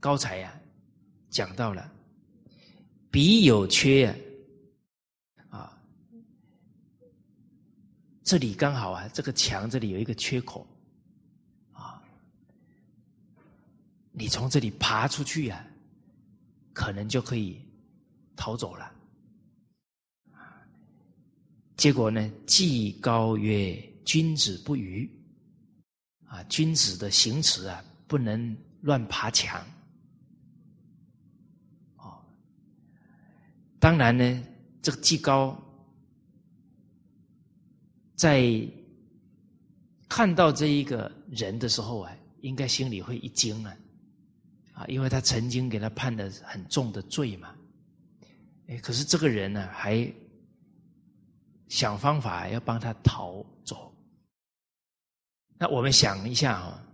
[0.00, 0.60] 高才呀，
[1.30, 1.88] 讲到了，
[3.08, 4.12] 彼有缺
[5.48, 5.80] 啊，
[8.24, 10.66] 这里刚好啊，这个墙这里有一个缺口
[11.70, 12.02] 啊，
[14.12, 15.66] 你从这里爬出去呀，
[16.72, 17.60] 可能就可以
[18.36, 18.92] 逃走了。
[21.76, 25.10] 结果呢，季高曰：“君子不愚
[26.26, 29.60] 啊，君子的行持啊，不能乱爬墙。”
[31.96, 32.22] 哦
[33.80, 34.44] 当然呢，
[34.80, 35.60] 这个季高
[38.14, 38.64] 在
[40.08, 43.76] 看到这一个人的时候啊，应该心里会一惊啊，
[44.72, 47.54] 啊，因为他曾经给他判的很重的罪嘛，
[48.66, 50.12] 哎，可是这个人呢，还
[51.68, 53.94] 想方法要帮他逃走。
[55.58, 56.84] 那我们想一下啊，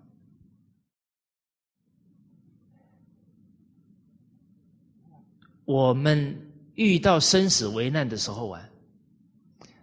[5.65, 6.45] 我们。
[6.79, 8.63] 遇到生死危难的时候啊，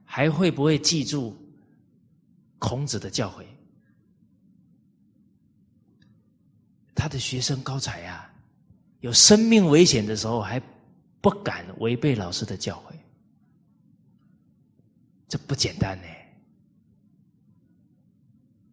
[0.05, 1.35] 还会不会记住
[2.57, 3.45] 孔子的教诲？
[6.95, 8.33] 他的学生高才啊，
[9.01, 10.59] 有生命危险的时候还
[11.21, 12.95] 不敢违背老师的教诲，
[15.27, 16.07] 这不简单呢。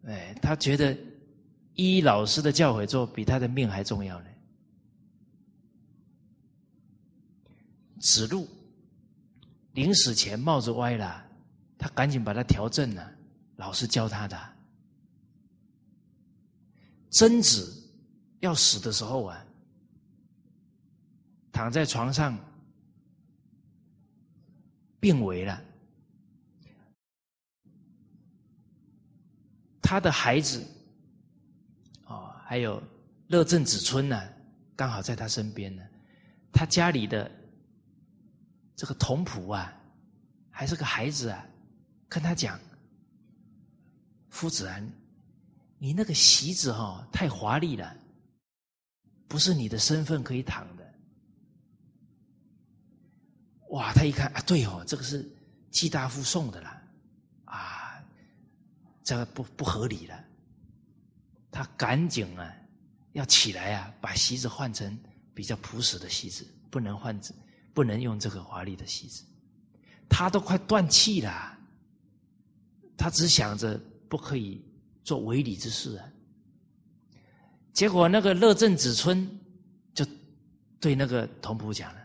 [0.05, 0.97] 哎，他觉得
[1.75, 4.25] 依老师的教诲做，比他的命还重要呢。
[7.99, 8.47] 子路
[9.73, 11.25] 临死前帽子歪了，
[11.77, 13.11] 他赶紧把它调正了。
[13.55, 14.37] 老师教他的。
[17.09, 17.82] 曾子
[18.43, 19.45] 要死的时候啊，
[21.51, 22.37] 躺在床上
[24.99, 25.63] 病危了，
[29.81, 30.61] 他的孩子
[32.05, 32.83] 哦，还有
[33.27, 34.29] 乐正子春呢，
[34.75, 35.81] 刚好在他身边呢，
[36.51, 37.31] 他家里的。
[38.75, 39.71] 这个童仆啊，
[40.49, 41.45] 还是个孩子啊，
[42.09, 42.59] 跟他讲
[44.29, 44.81] ：“夫子啊，
[45.77, 47.95] 你那个席子哈太华丽了，
[49.33, 50.93] 不是你的身份可以躺的。”
[53.73, 55.27] 哇，他一看啊，对哦，这个是
[55.71, 56.79] 季大夫送的啦，
[57.45, 57.99] 啊，
[59.03, 60.23] 这个不不合理了。
[61.49, 62.55] 他赶紧啊，
[63.13, 64.95] 要起来啊，把席子换成
[65.33, 67.19] 比较朴实的席子，不能换，
[67.73, 69.23] 不能用这个华丽的席子。
[70.07, 71.57] 他都快断气了，
[72.95, 74.63] 他只想着不可以
[75.03, 76.07] 做违礼之事啊。
[77.73, 79.27] 结果那个乐正子春
[79.95, 80.05] 就
[80.79, 82.01] 对那个童仆讲了：“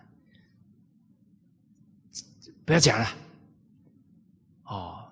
[2.65, 3.07] 不要讲了，
[4.65, 5.07] 哦，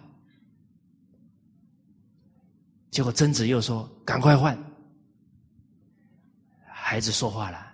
[2.89, 4.57] 结果贞子又说：“赶快换。”
[6.65, 7.73] 孩子说话了：“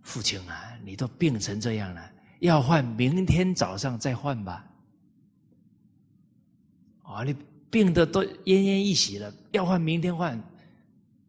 [0.00, 4.66] 父亲啊，你都病成这样了，要换明天早上再换吧。”
[7.04, 7.36] 啊，你。
[7.74, 10.40] 病的都奄奄一息了，要换明天换，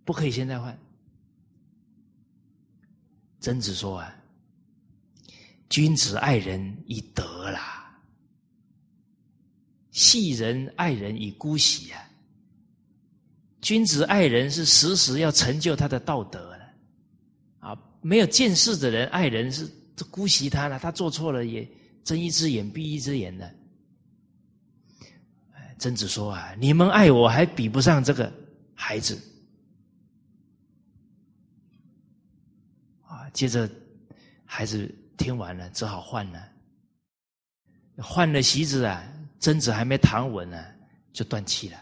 [0.04, 0.78] 不可以现在换。
[3.39, 4.16] 曾子说啊
[5.70, 8.00] ：“君子爱人以德啦，
[9.89, 12.08] 戏人爱人以姑息啊。
[13.60, 16.70] 君子爱人是时时要成就他的道德了
[17.58, 19.68] 啊，没有见识的人爱人是
[20.12, 21.68] 姑息他了，他做错了也
[22.04, 23.52] 睁一只眼闭一只眼的。”
[25.78, 28.32] 曾子说啊，你们爱我还比不上这个
[28.73, 29.21] 孩子
[33.03, 33.30] 啊！
[33.32, 33.69] 接着，
[34.45, 36.49] 孩子听完了，只好换了。
[37.97, 39.05] 换了席子啊，
[39.39, 40.65] 曾子还没躺稳呢，
[41.11, 41.78] 就断气了。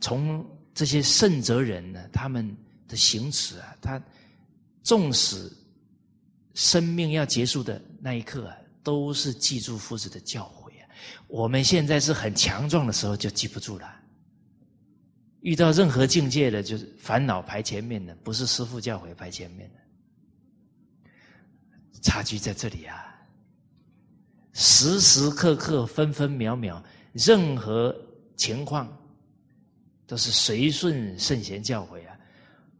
[0.00, 2.54] 从这些圣哲人呢，他们
[2.86, 4.00] 的行持啊，他
[4.82, 5.50] 纵使
[6.54, 10.55] 生命要结束的那一刻啊，都是记住夫子的教诲。
[11.28, 13.94] 我们现在是很强壮的时候就记不住了，
[15.40, 21.10] 遇到任何境界的，就是烦恼排前面的，不是师父教诲排前面的，
[22.02, 23.12] 差距在这里啊！
[24.52, 26.82] 时时刻刻、分分秒秒，
[27.12, 27.94] 任何
[28.36, 28.90] 情况
[30.06, 32.16] 都是随顺圣贤教诲啊，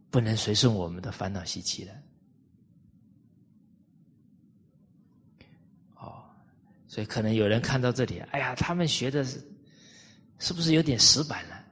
[0.09, 1.91] 不能随顺我们的烦恼习气的。
[6.97, 9.39] 所以可能有人看到这里，哎呀，他们学的是
[10.39, 11.63] 是不是有点死板了？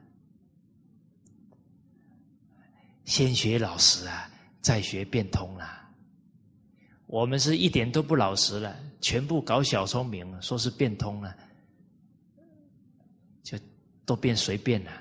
[3.06, 5.84] 先学老实啊，再学变通啦。
[7.06, 11.36] 我们是一点都不老实了，全部搞小聪明了，说是变通了，
[13.42, 13.58] 就
[14.04, 14.92] 都变随便了。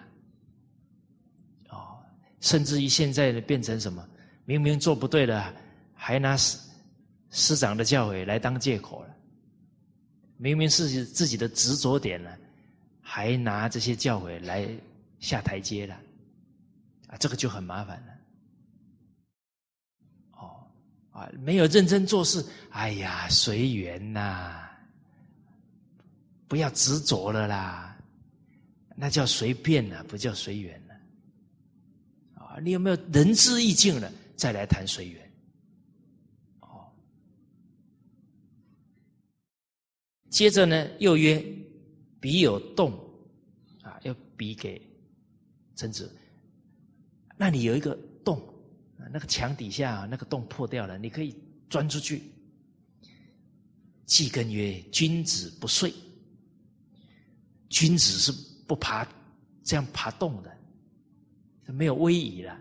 [1.69, 1.99] 哦，
[2.41, 4.03] 甚至于现在的变成什么？
[4.45, 5.53] 明明做不对了，
[5.93, 6.57] 还拿师
[7.29, 9.14] 师长的教诲来当借口了。
[10.37, 12.37] 明明是自己的执着点了，
[13.01, 14.67] 还拿这些教诲来
[15.19, 15.95] 下台阶了，
[17.07, 18.13] 啊，这个就很麻烦了。
[20.31, 20.67] 哦，
[21.11, 24.69] 啊，没有认真做事，哎呀，随缘呐，
[26.47, 27.97] 不要执着了啦，
[28.95, 30.93] 那叫随便呐，不叫随缘了。
[32.43, 35.24] 啊，你有没有仁至义尽了，再来谈随缘？
[40.35, 41.41] 接着呢，又曰
[42.19, 42.91] ：“彼有洞，
[43.81, 44.85] 啊，要比给
[45.75, 46.13] 曾子。
[47.37, 48.45] 那里有一个洞，
[49.13, 51.33] 那个墙底下那个洞破掉了，你可以
[51.69, 52.21] 钻出去。”
[54.05, 55.93] 季根曰：“君子不遂。
[57.69, 58.29] 君子是
[58.67, 59.07] 不爬
[59.63, 60.53] 这样爬洞的，
[61.67, 62.51] 没有威仪了。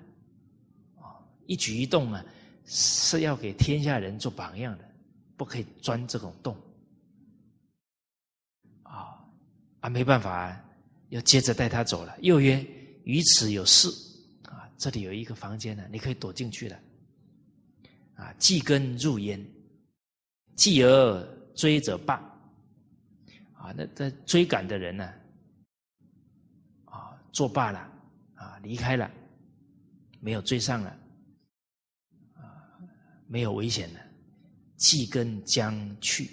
[1.01, 1.19] 啊，
[1.49, 2.25] 一举一动啊，
[2.67, 4.85] 是要给天下人做榜样的，
[5.37, 6.57] 不可以钻这种洞。”
[9.85, 10.59] 啊，没办法，
[11.11, 12.17] 要接着带他走了。
[12.23, 12.59] 又曰
[13.05, 13.87] ：“于此有事
[14.45, 16.81] 啊，这里有一个房间呢，你可以躲进去了。”
[18.17, 19.47] 啊，继根入焉，
[20.57, 21.23] 继而
[21.55, 22.15] 追者罢。
[23.53, 25.13] 啊，那在追赶的人呢？
[26.87, 27.79] 啊，作罢了，
[28.37, 29.11] 啊，离开了，
[30.19, 30.99] 没有追上了，
[32.33, 32.73] 啊，
[33.27, 34.01] 没有危险了。
[34.79, 36.31] 继根将去，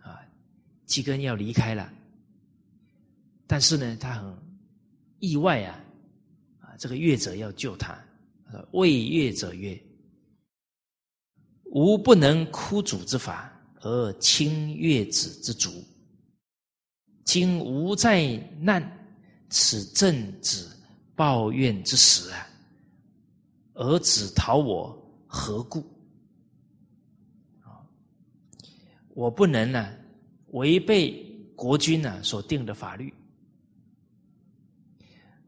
[0.00, 0.20] 啊，
[0.84, 1.90] 继根要离开了。
[3.50, 4.38] 但是呢，他很
[5.20, 5.84] 意外啊！
[6.60, 7.98] 啊，这个乐者要救他，
[8.72, 9.82] 为乐者曰
[11.72, 15.82] ：“吾不能枯主之法而轻乐子之足。
[17.24, 18.82] 今吾在难，
[19.48, 20.70] 此正子
[21.16, 22.46] 抱怨之时啊！
[23.72, 24.94] 而子讨我
[25.26, 25.82] 何故？
[29.14, 29.92] 我不能呢
[30.48, 31.12] 违背
[31.56, 33.10] 国君呢所定的法律。”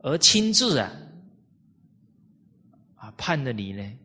[0.03, 0.90] 而亲自啊，
[2.96, 3.98] 啊判了你呢，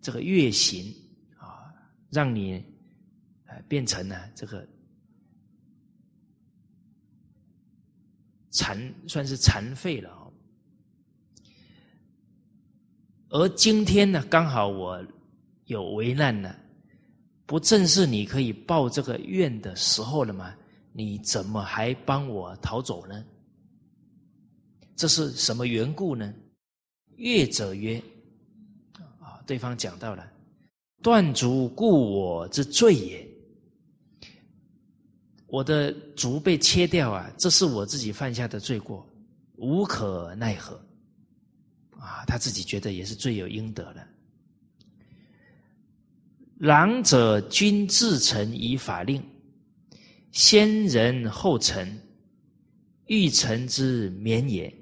[0.00, 0.94] 这个月刑
[1.36, 1.72] 啊，
[2.10, 2.64] 让你
[3.46, 4.66] 呃变成了这个
[8.50, 10.32] 残算是残废了哦。
[13.30, 15.04] 而今天呢，刚好我
[15.66, 16.56] 有危难呢，
[17.44, 20.54] 不正是你可以报这个怨的时候了吗？
[20.92, 23.22] 你怎么还帮我逃走呢？
[24.98, 26.34] 这是什么缘故呢？
[27.16, 28.02] 乐者曰
[29.22, 30.28] ：“啊，对方讲到了，
[31.00, 33.28] 断足故我之罪也。
[35.46, 39.08] 我的足被切掉啊，这是我自己犯下的罪过，
[39.54, 40.74] 无可奈何。
[41.92, 44.04] 啊，他自己觉得也是罪有应得的。
[46.56, 49.22] 狼者君自成以法令，
[50.32, 51.96] 先人后臣，
[53.06, 54.74] 欲臣之免也。”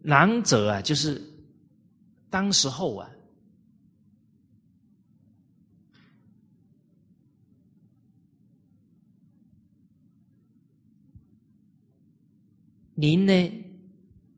[0.00, 1.20] 难者啊，就是
[2.30, 3.10] 当时候啊，
[12.94, 13.64] 您呢，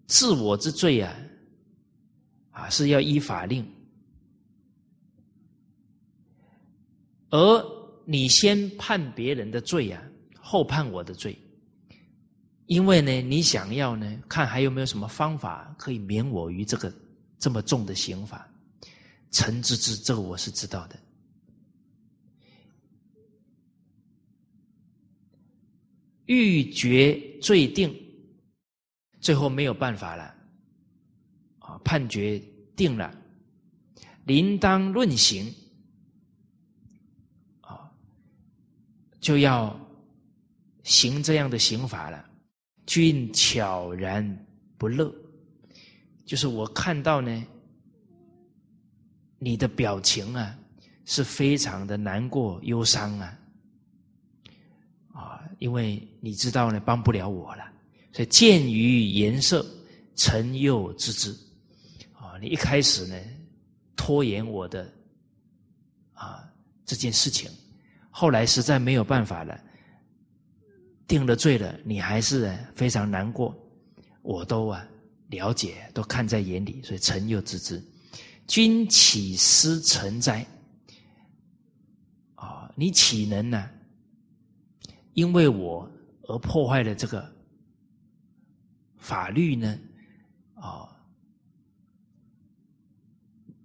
[0.06, 1.16] 自我之罪啊，
[2.50, 3.64] 啊是要依法令，
[7.30, 7.64] 而
[8.04, 10.02] 你先判别人的罪啊，
[10.40, 11.38] 后判我的罪。
[12.70, 16.94] 因为呢，你想要呢，看还有没有什么方法可以免我于这个
[17.36, 18.48] 这么重的刑罚。
[19.32, 20.96] 臣之之，这个我是知道的。
[26.26, 27.92] 欲决罪定，
[29.20, 30.32] 最后没有办法了，
[31.58, 32.40] 啊，判决
[32.76, 33.12] 定了，
[34.26, 35.52] 临当论刑，
[37.62, 37.90] 啊，
[39.20, 39.76] 就要
[40.84, 42.29] 行这样的刑罚了。
[42.90, 44.36] 君悄然
[44.76, 45.14] 不乐，
[46.24, 47.46] 就是我看到呢，
[49.38, 50.58] 你的表情啊，
[51.04, 53.38] 是非常的难过、忧伤啊，
[55.12, 57.62] 啊，因为你知道呢，帮不了我了，
[58.12, 59.64] 所以鉴于颜色，
[60.16, 61.30] 臣又知之，
[62.14, 63.16] 啊，你一开始呢，
[63.94, 64.92] 拖延我的
[66.12, 66.42] 啊
[66.84, 67.48] 这件事情，
[68.10, 69.56] 后来实在没有办法了。
[71.10, 73.52] 定了罪了，你还是非常难过，
[74.22, 74.86] 我都啊
[75.30, 77.82] 了解，都看在眼里，所以臣又知之。
[78.46, 80.46] 君岂思臣哉？
[82.36, 83.68] 啊，你岂能呢？
[85.14, 85.90] 因为我
[86.28, 87.28] 而破坏了这个
[88.98, 89.76] 法律呢？
[90.54, 90.88] 啊，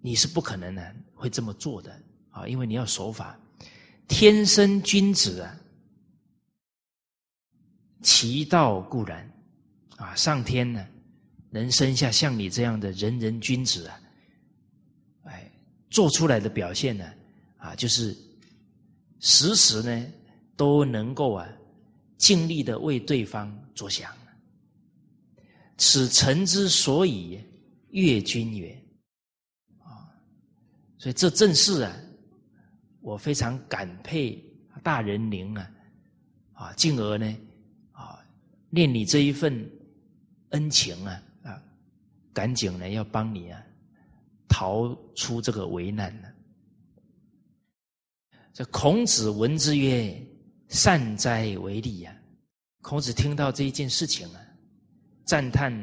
[0.02, 0.82] 你是不可能呢
[1.14, 1.96] 会这么做的
[2.32, 3.38] 啊，因为你要守法，
[4.08, 5.56] 天生君子啊。
[8.06, 9.28] 其道固然，
[9.98, 10.88] 啊，上天呢，
[11.50, 14.00] 能生下像你这样的人人君子啊，
[15.24, 15.52] 哎，
[15.90, 17.04] 做出来的表现呢，
[17.58, 18.16] 啊，就是
[19.22, 20.06] 时时呢
[20.56, 21.50] 都能够啊，
[22.16, 24.16] 尽力的为对方着想。
[25.78, 27.44] 此臣之所以
[27.90, 28.72] 悦君也，
[29.80, 30.14] 啊，
[31.00, 31.92] 所以这正是啊，
[33.02, 34.40] 我非常感佩
[34.84, 35.72] 大人您啊，
[36.54, 37.36] 啊，进而呢。
[38.76, 39.68] 念你这一份
[40.50, 41.64] 恩情啊啊，
[42.34, 43.66] 赶紧呢要帮你啊
[44.50, 46.28] 逃出这个危难呢。
[48.52, 50.22] 这孔子闻之曰
[50.68, 52.14] ：“善哉为利呀！”
[52.84, 54.42] 孔子听到这一件事情啊，
[55.24, 55.74] 赞叹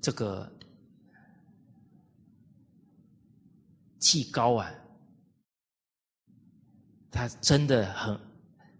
[0.00, 0.52] 这个
[3.98, 4.68] 技高啊，
[7.10, 8.31] 他真的很。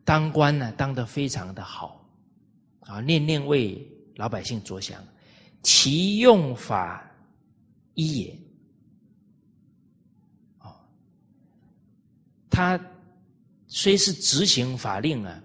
[0.04, 2.04] 当官呢，当得非常的好，
[2.80, 3.86] 啊，念念为
[4.16, 5.00] 老百姓着想，
[5.62, 7.08] 其用法
[7.94, 8.38] 一也，
[10.58, 10.74] 哦，
[12.50, 12.80] 他
[13.68, 15.40] 虽是执行法令啊，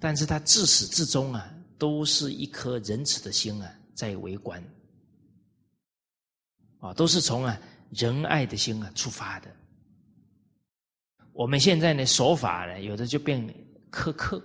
[0.00, 4.60] 但是他自始至终啊，都是一颗仁慈的心啊，在为官，
[6.80, 7.56] 啊，都是从啊
[7.90, 9.48] 仁爱的心啊出发的。
[11.32, 13.40] 我们现在呢守法呢，有的就变。
[13.92, 14.42] 苛刻，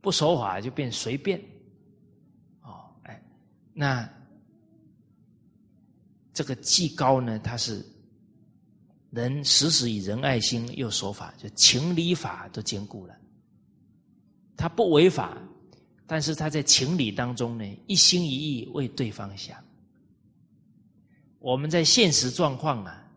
[0.00, 1.40] 不守法就变随便，
[2.60, 3.22] 哦，哎，
[3.72, 4.06] 那
[6.32, 7.86] 这个既高呢，他是
[9.10, 13.16] 能时时以仁爱心又守法，就情理法都兼顾了。
[14.56, 15.38] 他不违法，
[16.04, 19.56] 但是他在情理当中呢，一心一意为对方想。
[21.38, 23.08] 我们在现实状况啊，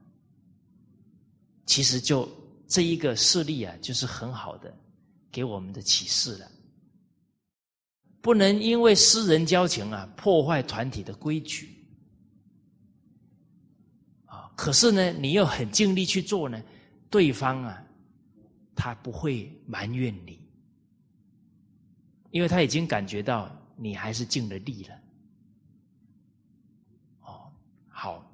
[1.66, 2.30] 其实就。
[2.68, 4.76] 这一个事例啊，就是很好的
[5.32, 6.52] 给我们的启示了。
[8.22, 11.74] 不能因为私人交情啊，破坏团体的规矩
[14.26, 14.52] 啊。
[14.58, 16.62] 可是呢，你又很尽力去做呢，
[17.10, 17.82] 对方啊，
[18.76, 20.38] 他不会埋怨你，
[22.32, 25.00] 因为他已经感觉到你还是尽了力了。
[27.22, 27.50] 哦，
[27.88, 28.30] 好，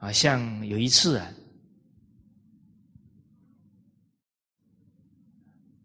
[0.00, 1.30] 啊，像有一次啊，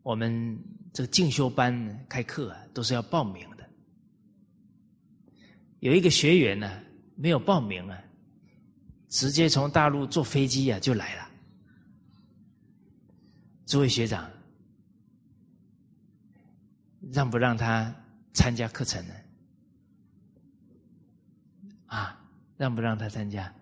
[0.01, 0.57] 我们
[0.93, 3.70] 这个进修班开课啊，都是要报名的。
[5.82, 6.82] 有一个学员呢，
[7.16, 8.01] 没有报名啊。
[9.07, 11.30] 直接从大陆坐飞机呀就来了，
[13.66, 14.30] 诸位学长，
[17.13, 17.95] 让不让他
[18.34, 19.13] 参加课程呢？
[21.86, 22.20] 啊，
[22.57, 23.53] 让不让他参加？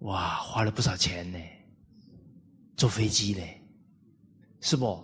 [0.00, 1.38] 哇，花了不少钱呢，
[2.76, 3.42] 坐飞机呢，
[4.60, 5.02] 是不？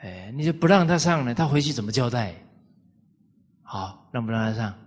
[0.00, 2.34] 哎，你就不让他上呢，他回去怎么交代？
[3.62, 4.78] 好，让不让他上？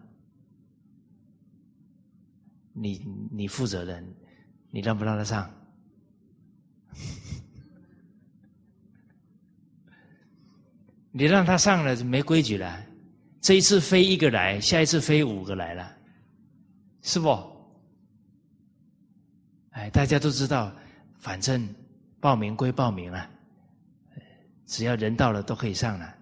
[2.74, 4.16] 你你负责任，
[4.70, 5.52] 你让不让他上？
[11.12, 12.86] 你让他上了就没规矩了。
[13.41, 15.97] 这一次飞一个来，下一次飞五个来了，
[17.02, 17.30] 是不？
[19.72, 20.72] 哎，大家都知道，
[21.18, 21.68] 反正
[22.20, 23.30] 报名归报名了，
[24.66, 26.14] 只要人到了都可以上了。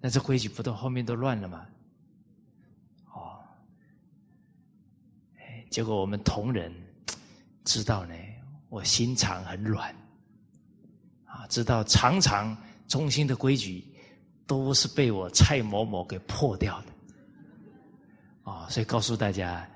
[0.00, 1.66] 那这规矩不都后面都乱了吗？
[3.12, 3.38] 哦
[5.70, 6.72] 结果我们同仁
[7.64, 8.14] 知道呢，
[8.68, 9.94] 我心肠很软，
[11.26, 12.56] 啊，知道常常
[12.88, 13.84] 中心的规矩
[14.46, 16.86] 都是被我蔡某某给破掉的，
[18.46, 19.68] 啊，所以告诉大家，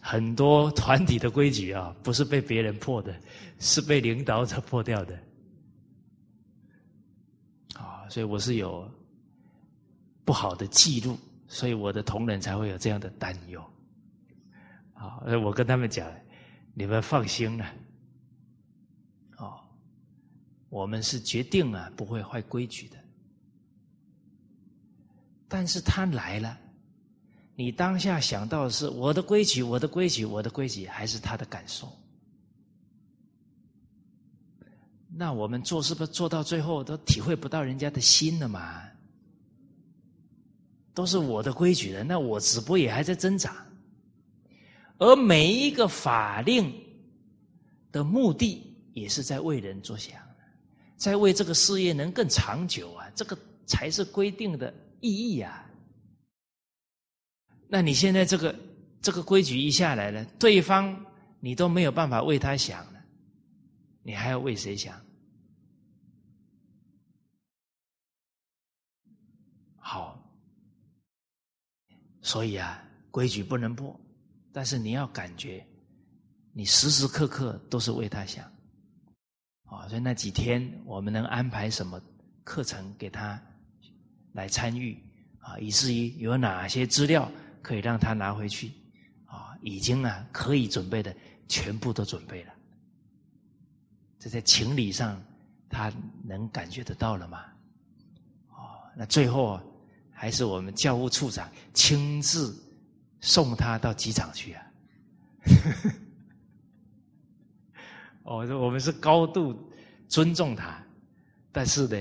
[0.00, 3.16] 很多团体的规矩啊，不是被别人破的，
[3.60, 5.16] 是被领导者破掉的，
[7.74, 8.90] 啊，所以我是有
[10.24, 13.64] 不好的记录，所以我的同仁才会有这样的担忧。
[14.94, 16.12] 啊，我跟他们讲，
[16.74, 17.72] 你们放心了。
[19.36, 19.60] 哦，
[20.68, 22.96] 我们是决定了不会坏规矩的。
[25.48, 26.58] 但是他来了，
[27.54, 31.92] 你当下想到的是我的规矩，我的规矩，我的规矩，还是他的感受？
[35.14, 38.82] 那我们做是不是做到最后都体会不到人家的心了嘛？
[40.94, 43.66] 都是我的规矩了，那我只不过也还在挣扎。
[44.98, 46.72] 而每一个法令
[47.90, 50.18] 的目的，也是在为人着想，
[50.96, 53.10] 在为这个事业能更长久啊！
[53.14, 53.36] 这个
[53.66, 55.68] 才是规定的意义啊！
[57.74, 58.54] 那你现在这个
[59.00, 60.94] 这个规矩一下来了，对方
[61.40, 63.02] 你都没有办法为他想了，
[64.02, 64.94] 你还要为谁想？
[69.78, 70.22] 好，
[72.20, 73.98] 所以啊，规矩不能破。
[74.52, 75.66] 但是你要感觉，
[76.52, 78.44] 你时时刻刻都是为他想，
[79.64, 81.98] 啊，所以那几天我们能安排什么
[82.44, 83.42] 课程给他
[84.34, 85.02] 来参与
[85.38, 87.32] 啊，以至于有哪些资料
[87.62, 88.72] 可以让他拿回去
[89.26, 91.14] 啊，已经啊可以准备的
[91.48, 92.52] 全部都准备了，
[94.18, 95.22] 这在情理上
[95.70, 95.92] 他
[96.24, 97.44] 能感觉得到了吗？
[98.50, 99.60] 哦，那最后
[100.10, 102.54] 还是我们教务处长亲自。
[103.24, 104.66] 送他到机场去啊！
[108.24, 109.56] 哦，我们是高度
[110.08, 110.84] 尊重他，
[111.52, 111.96] 但是呢，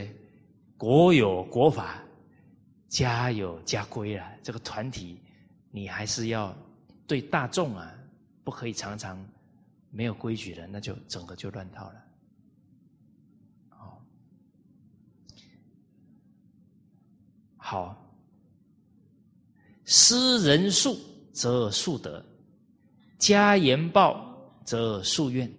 [0.77, 2.01] 国有国法，
[2.89, 4.31] 家有家规啊。
[4.41, 5.21] 这个团体，
[5.71, 6.55] 你还是要
[7.07, 7.91] 对大众啊，
[8.43, 9.25] 不可以常常
[9.89, 12.03] 没有规矩的，那就整个就乱套了。
[13.69, 14.05] 好，
[17.57, 18.13] 好，
[19.85, 20.99] 施人数。
[21.33, 22.23] 则速德，
[23.17, 25.49] 加言报则速愿。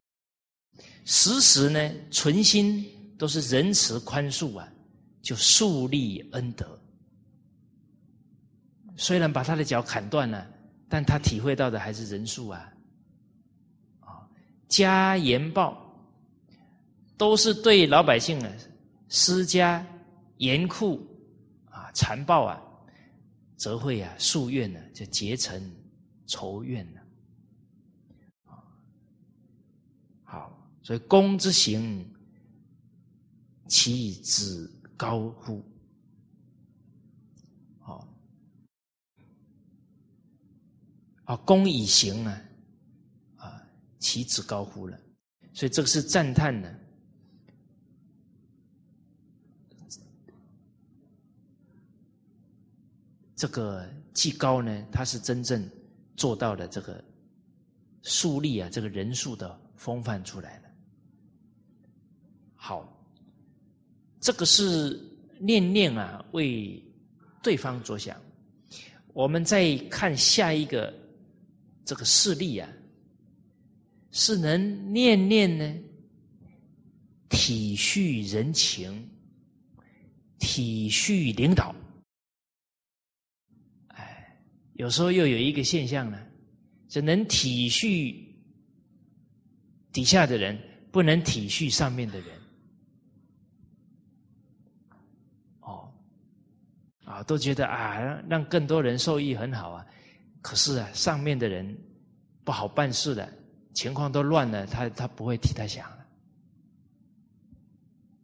[1.07, 2.85] 时时呢，存心
[3.17, 4.71] 都是仁慈宽恕啊，
[5.23, 6.79] 就树立恩德。
[9.03, 10.47] 虽然把他的脚砍断了，
[10.89, 12.73] 但他体会到的还是人数啊。
[13.99, 14.23] 啊，
[14.69, 15.77] 加言报
[17.17, 18.53] 都是对老百姓啊
[19.09, 19.85] 施加
[20.37, 21.05] 严酷
[21.69, 22.63] 啊残暴啊。
[23.57, 25.61] 则会啊，夙愿呢，就结成
[26.27, 27.01] 仇怨了。
[30.25, 32.09] 好，所以公之行，
[33.69, 35.65] 其子高乎？
[41.33, 42.43] 啊，公以行啊，
[43.37, 43.63] 啊，
[43.99, 44.99] 其子高乎了。
[45.55, 46.71] 所以这个是赞叹呢。
[53.35, 55.67] 这个既高呢，他是真正
[56.17, 57.03] 做到了这个
[58.03, 60.69] 树立啊，这个人数的风范出来了。
[62.55, 62.87] 好，
[64.21, 65.01] 这个是
[65.41, 66.85] 念念啊，为
[67.43, 68.21] 对方着想。
[69.15, 70.95] 我们再看下一个
[71.85, 72.69] 这个势力啊，
[74.11, 75.75] 是能念念呢，
[77.29, 79.09] 体恤人情，
[80.39, 81.75] 体恤领导。
[83.89, 84.39] 哎，
[84.75, 86.19] 有时候又有一个现象呢，
[86.89, 88.15] 只能体恤
[89.93, 90.59] 底下的人，
[90.91, 92.29] 不能体恤上面的人。
[95.61, 95.93] 哦
[97.05, 99.87] 啊，都觉得啊，让更多人受益很好啊。
[100.43, 101.75] 可是啊，上面的人
[102.45, 103.33] 不好办事的，
[103.73, 106.07] 情况都乱了，他他不会替他想了。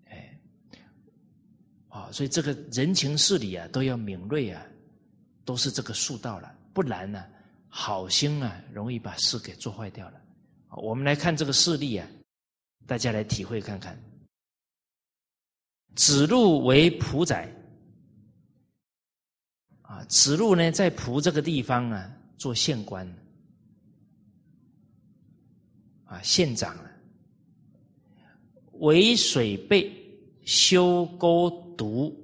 [0.07, 0.41] 哎，
[1.89, 4.61] 啊，所以这个人情事理啊，都要敏锐啊，
[5.45, 6.53] 都是这个术道了。
[6.75, 7.25] 不然呢，
[7.69, 10.21] 好心啊，容易把事给做坏掉了。
[10.71, 12.07] 我们来看这个事例啊，
[12.85, 13.97] 大家来体会看看。
[15.95, 17.49] 子路为仆宰。
[19.89, 23.11] 啊，子路呢，在蒲这个地方啊，做县官，
[26.05, 26.91] 啊，县长了。
[28.81, 29.91] 为水备
[30.45, 32.15] 修沟渎，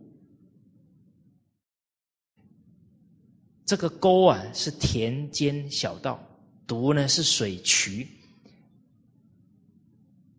[3.65, 6.23] 这个沟啊是田间小道，
[6.69, 8.07] 渎呢是水渠。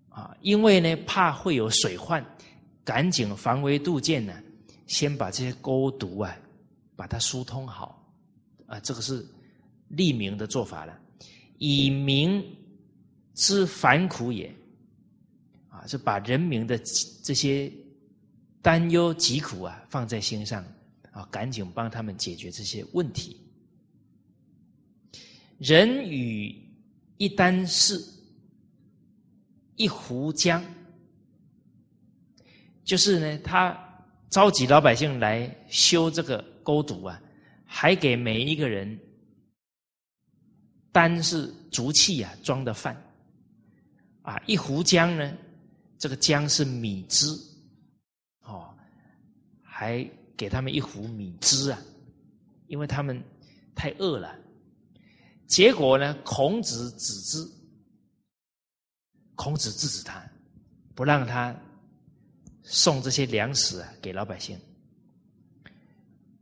[0.09, 2.23] 啊，因为呢怕会有水患，
[2.83, 4.43] 赶紧防微杜渐呢，
[4.85, 6.37] 先把这些沟渎啊。
[6.95, 8.01] 把它疏通好，
[8.67, 9.25] 啊，这个是
[9.89, 10.97] 利民的做法了。
[11.57, 12.43] 以民
[13.33, 14.53] 之烦苦也，
[15.69, 16.77] 啊，就把人民的
[17.21, 17.71] 这些
[18.61, 20.63] 担忧疾苦啊放在心上，
[21.11, 23.39] 啊，赶紧帮他们解决这些问题。
[25.57, 26.55] 人与
[27.17, 28.01] 一箪食，
[29.75, 30.61] 一壶浆，
[32.83, 33.77] 就是呢，他
[34.29, 36.54] 召集老百姓来修这个。
[36.65, 37.21] 勾堵啊，
[37.63, 38.99] 还给每一个人
[40.91, 42.99] 单是竹器啊装的饭
[44.23, 45.37] 啊，一壶浆呢，
[45.99, 47.27] 这个浆是米汁
[48.41, 48.75] 哦，
[49.61, 50.03] 还
[50.35, 51.79] 给他们一壶米汁啊，
[52.65, 53.23] 因为他们
[53.75, 54.35] 太饿了。
[55.47, 57.47] 结果呢，孔子止之，
[59.35, 60.27] 孔子制止他，
[60.95, 61.55] 不让他
[62.63, 64.59] 送这些粮食啊给老百姓。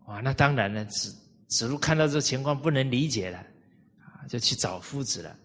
[0.05, 1.15] 啊，那当然了，子
[1.47, 3.37] 子路看到这情况不能理解了，
[3.99, 5.35] 啊，就去找夫子了。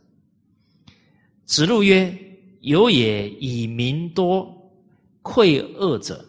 [1.45, 2.13] 子路曰
[2.61, 4.53] ：“有也以民多
[5.23, 6.25] 溃恶者，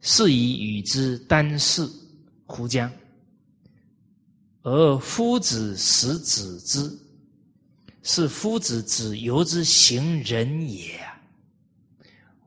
[0.00, 1.88] 是以与之单事
[2.44, 2.92] 乎将？
[4.62, 6.96] 而夫子使子之，
[8.02, 11.00] 是夫子子由之行仁也。”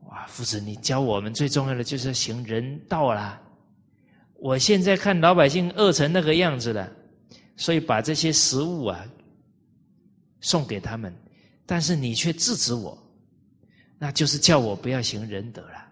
[0.08, 3.42] 哇，夫子，你教我们最重要的就是行人道啦。
[4.46, 6.88] 我现在看老百姓饿成那个样子了，
[7.56, 9.04] 所以把这些食物啊
[10.40, 11.12] 送给他们，
[11.66, 12.96] 但是你却制止我，
[13.98, 15.88] 那就是叫我不要行仁德了。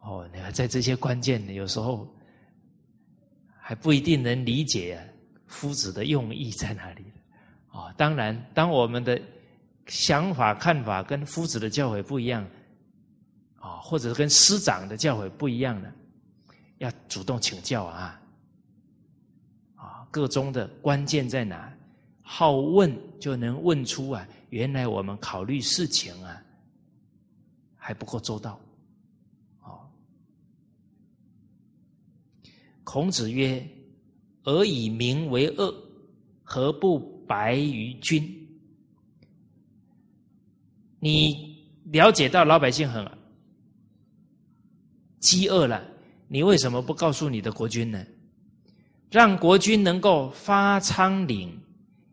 [0.00, 2.06] 哦，你看在这些关键的有时候
[3.58, 5.00] 还不一定能理解
[5.46, 7.04] 夫子的用意在哪里。
[7.70, 9.18] 哦，当然，当我们的
[9.86, 12.46] 想法看法跟夫子的教诲不一样。
[13.66, 15.92] 啊，或者是跟师长的教诲不一样的，
[16.78, 18.22] 要主动请教啊！
[19.74, 21.72] 啊，各中的关键在哪？
[22.22, 26.40] 好问就能问出啊，原来我们考虑事情啊
[27.74, 28.60] 还不够周到。
[29.62, 29.80] 哦，
[32.84, 33.68] 孔子曰
[34.44, 35.74] ：“而以民为恶，
[36.44, 38.22] 何不白于君？”
[41.00, 43.15] 你了解到老百姓很。
[45.26, 45.82] 饥饿了，
[46.28, 48.00] 你为什么不告诉你的国君呢？
[49.10, 51.48] 让国君能够发仓廪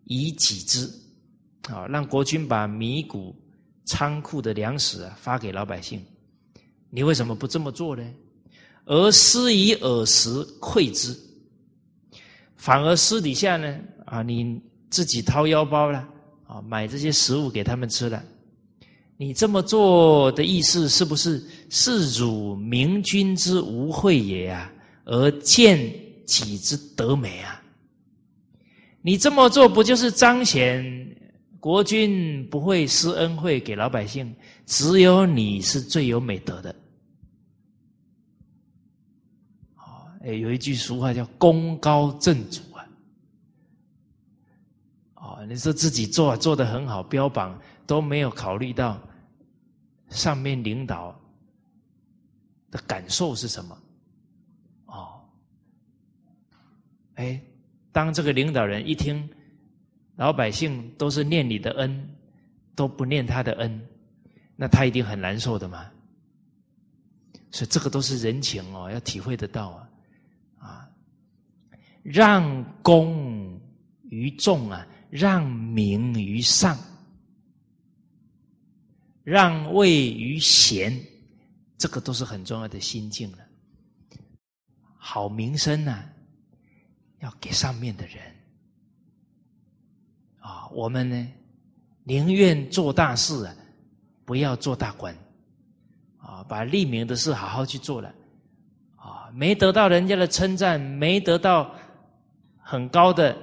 [0.05, 0.91] 以己之，
[1.69, 3.35] 啊，让国君把米谷
[3.85, 6.03] 仓库的粮食啊发给老百姓。
[6.89, 8.03] 你为什么不这么做呢？
[8.85, 11.15] 而私以耳食馈之，
[12.55, 14.59] 反而私底下呢啊，你
[14.89, 16.09] 自己掏腰包了
[16.47, 18.23] 啊，买这些食物给他们吃了。
[19.23, 24.69] 你这么做的意思是不是是辱明君之无惠也啊？
[25.05, 25.79] 而见
[26.25, 27.63] 己之德美啊？
[29.01, 30.85] 你这么做不就是彰显
[31.57, 36.75] 国君不会施恩惠给老百姓，只有你是最有美德的？
[39.77, 42.83] 哦，哎，有一句俗话叫“功高震主”啊。
[45.15, 47.57] 哦，你说自己做做的很好，标榜
[47.87, 49.01] 都没有考虑到
[50.13, 51.19] 上面领导
[52.71, 53.77] 的感受是什么？
[54.85, 55.19] 哦，
[57.15, 57.41] 哎，
[57.91, 59.27] 当这个领导人一听
[60.15, 62.15] 老百姓都是念你的恩，
[62.75, 63.87] 都不念他的恩，
[64.55, 65.89] 那他一定很难受的嘛。
[67.51, 69.89] 所以这个都是人情哦，要体会得到啊，
[70.59, 70.89] 啊，
[72.01, 73.59] 让功
[74.09, 76.77] 于众啊，让名于上，
[79.23, 80.99] 让位于贤，
[81.77, 83.37] 这个都是很重要的心境了。
[84.97, 86.03] 好名声呢，
[87.19, 88.17] 要给上面的人
[90.39, 91.33] 啊，我们呢
[92.03, 93.55] 宁愿做大事啊，
[94.25, 95.15] 不要做大官。
[96.25, 98.07] 啊，把利民的事好好去做了，
[98.95, 101.75] 啊，没得到人家的称赞，没得到
[102.59, 103.37] 很高的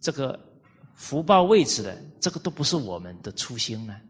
[0.00, 0.40] 这个
[1.02, 4.00] 福报位置的，这个都不是我们的初心呢。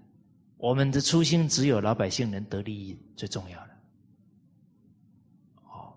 [0.59, 3.71] 我们的初心只有老百姓能得利益最重要的。
[5.65, 5.95] 哦，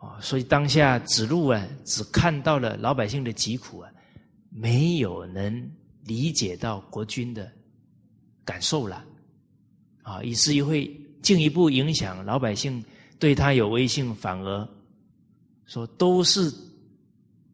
[0.00, 3.88] 哦，所以当下子路啊，只看到了老百姓的疾苦啊。
[4.50, 5.70] 没有能
[6.04, 7.50] 理解到国君的
[8.44, 9.04] 感受了，
[10.02, 10.92] 啊，以至于会
[11.22, 12.84] 进一步影响老百姓
[13.18, 14.68] 对他有威信，反而
[15.66, 16.50] 说都是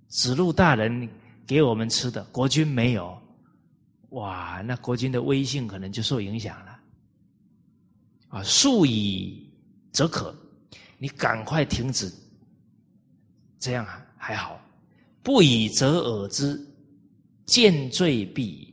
[0.08, 1.08] 子路大人
[1.46, 3.20] 给我们吃的，国君没有，
[4.10, 6.80] 哇，那国君的威信可能就受影响了，
[8.28, 9.50] 啊，速以
[9.92, 10.34] 则可，
[10.98, 12.12] 你赶快停止，
[13.58, 14.60] 这样啊还好，
[15.22, 16.66] 不以则耳之。
[17.46, 18.72] 见罪必矣。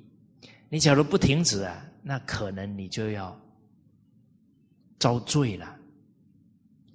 [0.69, 3.35] 你假如不停止啊，那可能你就要
[4.99, 5.65] 遭罪了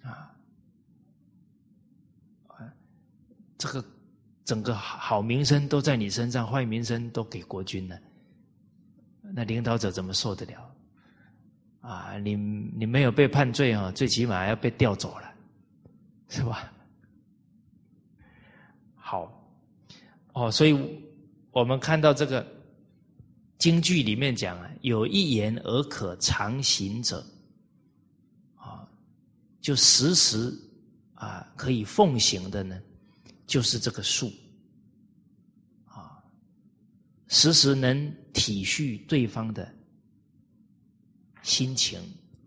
[0.05, 0.31] 啊！
[3.63, 3.85] 这个
[4.45, 7.97] 整个好名声都在你身上，坏名声都给国君了，
[9.21, 10.75] 那领导者怎么受得了？
[11.83, 15.33] 啊，你你没有被判罪啊，最起码要被调走了，
[16.29, 16.73] 是吧？
[18.97, 19.31] 好，
[20.33, 21.01] 哦，所以。
[21.55, 22.47] 我们看到这个
[23.59, 27.23] 京剧里面讲啊，有一言而可常行者，
[28.57, 28.89] 啊，
[29.61, 30.51] 就时时
[31.13, 32.81] 啊可以奉行的呢，
[33.47, 34.33] 就是这个术，
[35.85, 36.23] 啊，
[37.29, 39.73] 时时能体恤对方的
[41.43, 42.01] 心情，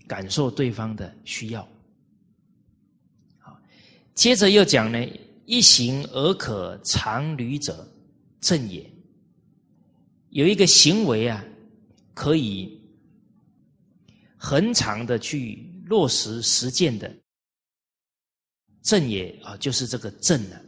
[0.08, 1.68] 感受对方的需要，
[3.40, 3.60] 好，
[4.14, 5.08] 接着又讲呢，
[5.46, 7.88] 一行而可长旅者，
[8.40, 8.92] 正也。
[10.30, 11.44] 有一个行为啊，
[12.14, 12.82] 可以
[14.38, 17.16] 恒常的去落实实践的
[18.82, 20.65] 正也啊，就是这个正呢，啊，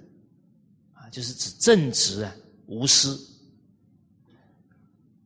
[1.18, 2.32] 就是指正直啊，
[2.68, 3.20] 无私。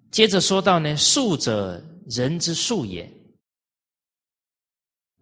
[0.10, 3.12] 接着说到呢，术者人之术也，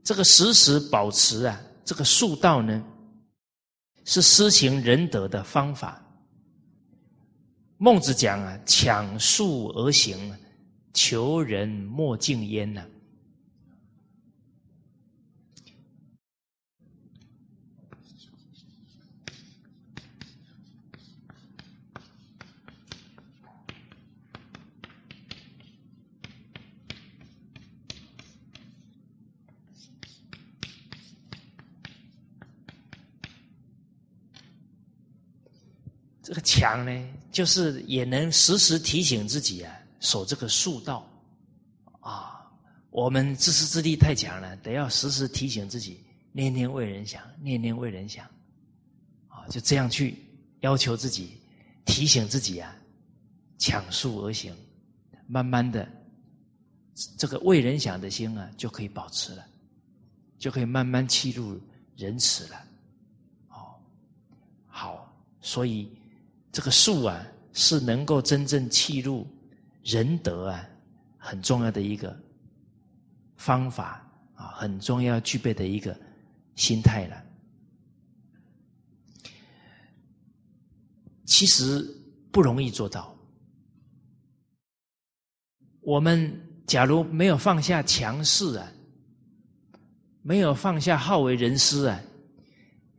[0.04, 2.86] 这个时时保持啊，这个术道呢，
[4.06, 6.00] 是施行仁德的方法。
[7.80, 10.38] 孟子讲啊，抢术而行，
[10.94, 12.86] 求人莫近焉呐。
[36.30, 41.04] 这个强呢，就是也能时时提醒自己啊，守这个术道
[42.02, 42.48] 啊。
[42.92, 48.28] 我们自私自利太强了，得要时时提醒自己，念念为人想，念念为人想
[49.28, 50.24] 啊，就这样去
[50.60, 51.36] 要求自己，
[51.84, 52.76] 提醒自己啊，
[53.58, 54.56] 抢术而行，
[55.26, 55.90] 慢慢的，
[57.18, 59.44] 这个为人想的心啊，就可以保持了，
[60.38, 61.60] 就可以慢慢契入
[61.96, 62.64] 仁慈了。
[63.48, 63.74] 哦，
[64.68, 65.12] 好，
[65.42, 65.92] 所以。
[66.52, 69.28] 这个术啊，是能够真正契入
[69.84, 70.68] 仁德啊，
[71.18, 72.18] 很重要的一个
[73.38, 75.96] 方法啊，很重要具备的一个
[76.56, 77.24] 心态了。
[81.26, 81.88] 其实
[82.32, 83.16] 不容易做到。
[85.82, 86.36] 我们
[86.66, 88.72] 假如没有放下强势啊，
[90.24, 92.02] 没有放下好为人师啊，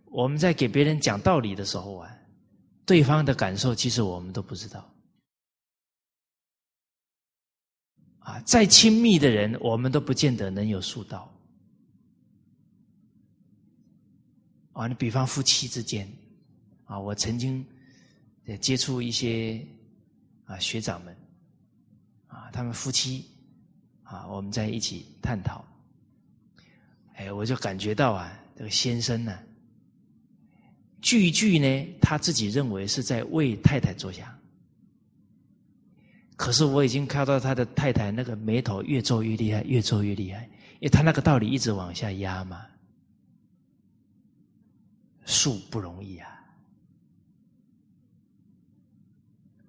[0.04, 2.16] 我们在给别人讲道理的时候啊。
[2.90, 4.84] 对方的感受，其实我们都不知道。
[8.18, 11.32] 啊，再亲密的人，我们都不见得能有树到。
[14.72, 16.10] 啊，你比方夫妻之间，
[16.84, 17.64] 啊，我曾经
[18.44, 19.64] 也接触一些
[20.46, 21.16] 啊学长们，
[22.26, 23.30] 啊，他们夫妻
[24.02, 25.64] 啊，我们在一起探讨，
[27.14, 29.38] 哎，我就感觉到啊，这个先生呢，
[31.00, 34.28] 句句呢，他自己认为是在为太太着想，
[36.36, 40.44] 可是我已经看到他的太太那个眉头越皱越厉害，越皱越厉害，
[40.74, 42.66] 因为他那个道理一直往下压嘛。
[45.26, 46.28] 树不容易啊！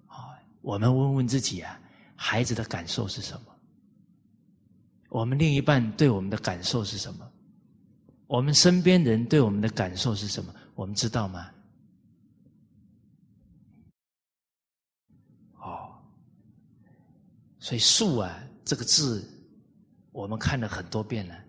[0.08, 1.78] 啊，我们问问自己啊，
[2.16, 3.46] 孩子的感受是什么？
[5.08, 7.30] 我们另一半对我们的感受是什么？
[8.26, 10.52] 我们身边人对我们的感受是什么？
[10.74, 11.50] 我们知道吗？
[15.58, 15.94] 哦，
[17.58, 19.28] 所以“树”啊这个字，
[20.10, 21.44] 我们看了很多遍了，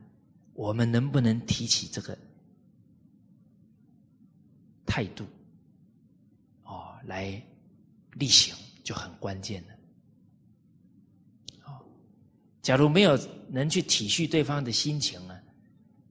[0.53, 2.17] 我们能不能提起这个？
[4.85, 5.25] 态度，
[6.65, 7.41] 哦，来
[8.11, 8.53] 例行
[8.83, 9.73] 就很关键了。
[11.65, 11.81] 哦，
[12.61, 13.17] 假如没有
[13.49, 15.39] 能去体恤对方的心情呢，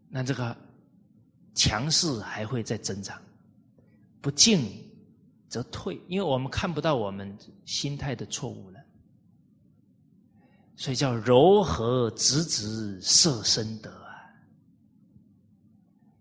[0.08, 0.56] 那这个
[1.54, 3.20] 强势还会再增长，
[4.20, 4.66] 不进
[5.48, 8.80] 则退，因为我们看不到我们心态的错误了。
[10.76, 14.12] 所以叫柔和直直摄身德啊，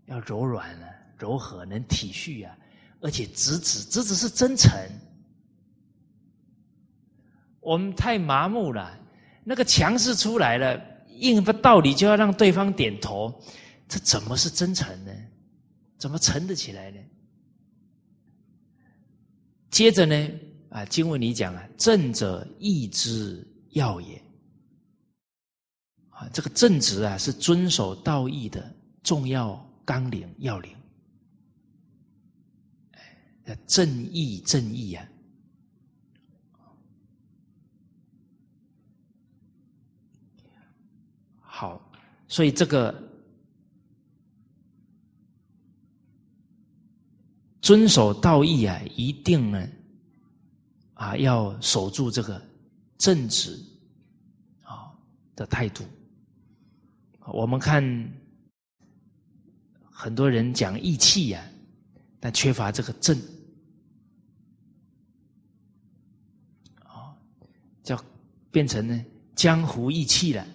[0.06, 0.88] 要柔软啊。
[1.22, 2.58] 柔和能体恤啊，
[3.00, 4.72] 而且直指直指是真诚。
[7.60, 8.98] 我们太麻木了，
[9.44, 13.40] 那个强势出来了，硬不道理就要让对方点头，
[13.88, 15.11] 这怎么是真诚呢？
[16.02, 16.99] 怎么沉得起来呢？
[19.70, 20.30] 接着呢，
[20.72, 24.20] 啊，经文里讲啊，正者义之要也。
[26.10, 30.76] 啊，这个正直啊，是遵守道义的重要纲领要领。
[33.45, 35.08] 哎正义，正义啊！
[41.41, 41.91] 好，
[42.28, 42.91] 所以这个
[47.62, 49.68] 遵守道义啊，一定呢
[50.93, 52.41] 啊，要守住这个
[52.97, 53.57] 正直
[54.64, 54.91] 啊
[55.36, 55.84] 的态度。
[57.28, 57.82] 我们看
[59.89, 61.45] 很多人讲义气呀，
[62.20, 63.18] 但缺乏这个正。
[68.53, 70.45] 变成呢江湖义气了，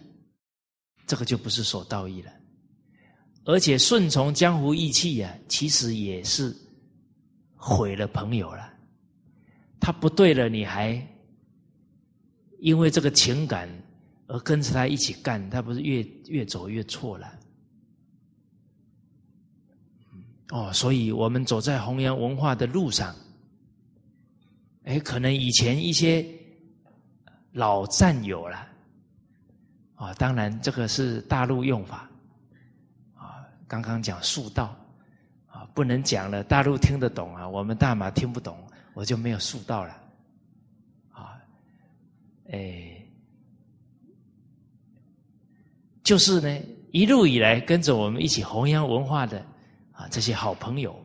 [1.07, 2.30] 这个就不是守道义了，
[3.44, 6.54] 而且顺从江湖义气呀，其实也是
[7.66, 8.72] 毁了朋友了。
[9.80, 11.04] 他不对了，你还
[12.60, 13.68] 因为这个情感
[14.28, 17.32] 而跟着他一起干，他不是越越走越错了？
[20.50, 23.14] 哦，所以我们走在弘扬文化的路上，
[24.84, 26.24] 哎，可能以前一些。
[27.56, 28.68] 老战友了，
[29.94, 32.06] 啊，当然这个是大陆用法，
[33.14, 34.76] 啊，刚刚讲树道，
[35.77, 38.59] 不能讲了，大陆听得懂啊，我们大马听不懂，
[38.95, 39.93] 我就没有树道了，
[41.11, 41.39] 啊，
[42.51, 43.07] 哎，
[46.03, 46.61] 就是呢，
[46.93, 49.39] 一路以来跟着我们一起弘扬文化的
[49.93, 50.99] 啊，这些好朋友，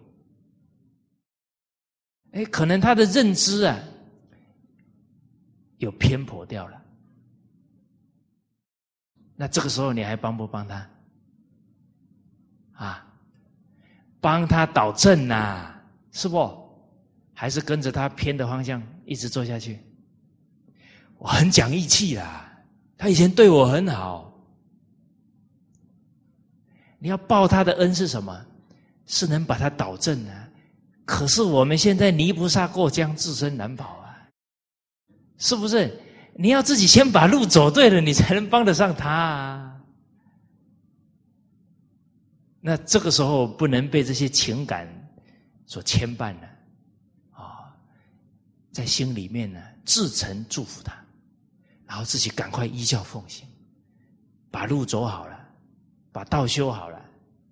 [2.32, 3.78] 哎，可能他的认知啊。
[5.80, 6.80] 有偏颇掉了，
[9.36, 10.88] 那这个时候你还帮不帮他？
[12.74, 13.11] 啊，
[14.22, 15.74] 帮他导正呐，
[16.14, 16.62] 是不？
[17.34, 19.80] 还是跟着他偏的方向一直做下去？
[21.18, 22.50] 我很讲义气啦，
[22.98, 24.32] 他以前对我很好，
[27.00, 28.40] 你要报他的恩是什么？
[29.08, 30.48] 是能把他导正啊。
[31.04, 34.16] 可是我们现在泥菩萨过江，自身难保啊。
[35.38, 36.00] 是不是？
[36.36, 39.10] 你要自己先把路走对了，你才能帮得上他。
[39.10, 39.71] 啊。
[42.62, 44.88] 那这个时候不能被这些情感
[45.66, 46.48] 所牵绊了
[47.32, 47.76] 啊，
[48.72, 50.96] 在心里面呢，自诚祝福他，
[51.88, 53.48] 然后自己赶快依教奉行，
[54.52, 55.40] 把路走好了，
[56.12, 57.04] 把道修好了，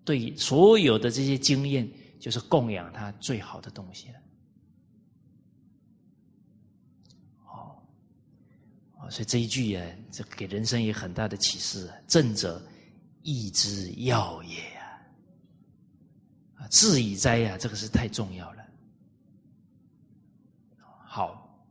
[0.05, 1.89] 对所有的这些经验，
[2.19, 4.19] 就是供养他最好的东西了。
[9.09, 12.61] 所以这一句啊，这给人生也很大的启示啊：正者，
[13.23, 14.61] 义之要也
[16.69, 16.71] 啊！
[16.71, 18.63] 啊，智以哉呀，这个是太重要了。
[21.03, 21.67] 好，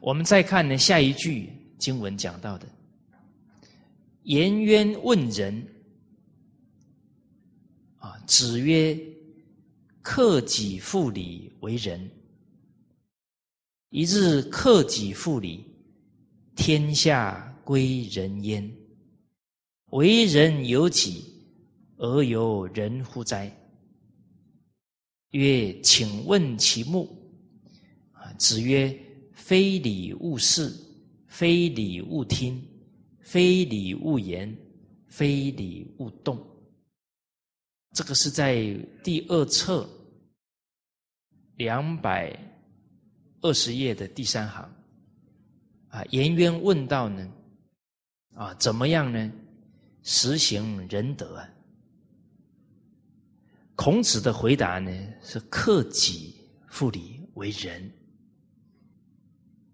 [0.00, 2.66] 我们再看呢，下一句经文讲到的。
[4.22, 5.66] 颜渊问仁，
[7.98, 8.98] 啊，子曰
[10.00, 12.10] ：“克己复礼为仁。
[13.90, 15.66] 一日克己复礼，
[16.56, 18.74] 天下归仁焉。
[19.90, 21.34] 为人由己，
[21.98, 23.54] 而由人乎哉？”
[25.32, 27.14] 曰：“请问其目。”
[28.12, 28.96] 啊，子曰
[29.34, 30.72] ：“非礼勿视，
[31.26, 32.62] 非礼勿听。”
[33.20, 34.54] 非礼勿言，
[35.06, 36.38] 非礼勿动。
[37.94, 39.88] 这个是在第二册
[41.56, 42.38] 两百
[43.40, 44.70] 二十页的第三行。
[45.88, 47.32] 啊，颜渊问道呢，
[48.34, 49.32] 啊，怎么样呢？
[50.02, 51.48] 实行仁德啊？
[53.82, 54.92] 孔子的回答呢
[55.24, 56.36] 是克己
[56.68, 57.92] 复礼为仁。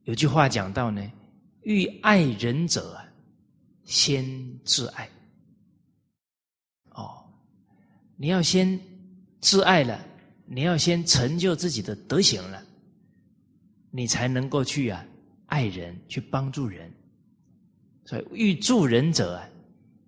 [0.04, 1.06] 有句话讲到呢，
[1.64, 2.98] 欲爱人者。
[3.84, 4.24] 先
[4.64, 5.08] 自爱，
[6.92, 7.22] 哦，
[8.16, 8.78] 你要先
[9.40, 10.02] 自爱了，
[10.46, 12.62] 你要先成就自己的德行了，
[13.90, 15.04] 你才能够去啊
[15.46, 16.90] 爱人，去帮助人。
[18.06, 19.42] 所以欲助人者，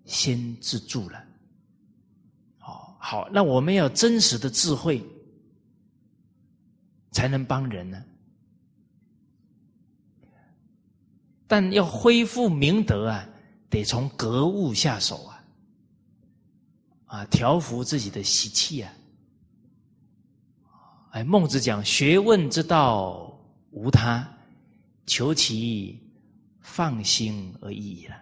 [0.05, 1.23] 先自助了。
[3.03, 5.03] 好，那我们要真实的智慧，
[7.09, 8.03] 才能帮人呢。
[11.47, 13.27] 但要恢复明德啊。
[13.71, 15.43] 得从格物下手啊，
[17.05, 18.93] 啊，调服自己的习气啊。
[21.11, 23.33] 哎，孟子讲学问之道
[23.69, 24.27] 无他，
[25.05, 25.97] 求其
[26.59, 28.15] 放心而已了。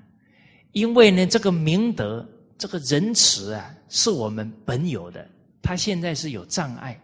[0.71, 2.23] 因为呢，这个明德、
[2.60, 5.28] 这个仁慈啊，是我们本有的，
[5.64, 7.01] 他现在是有障碍，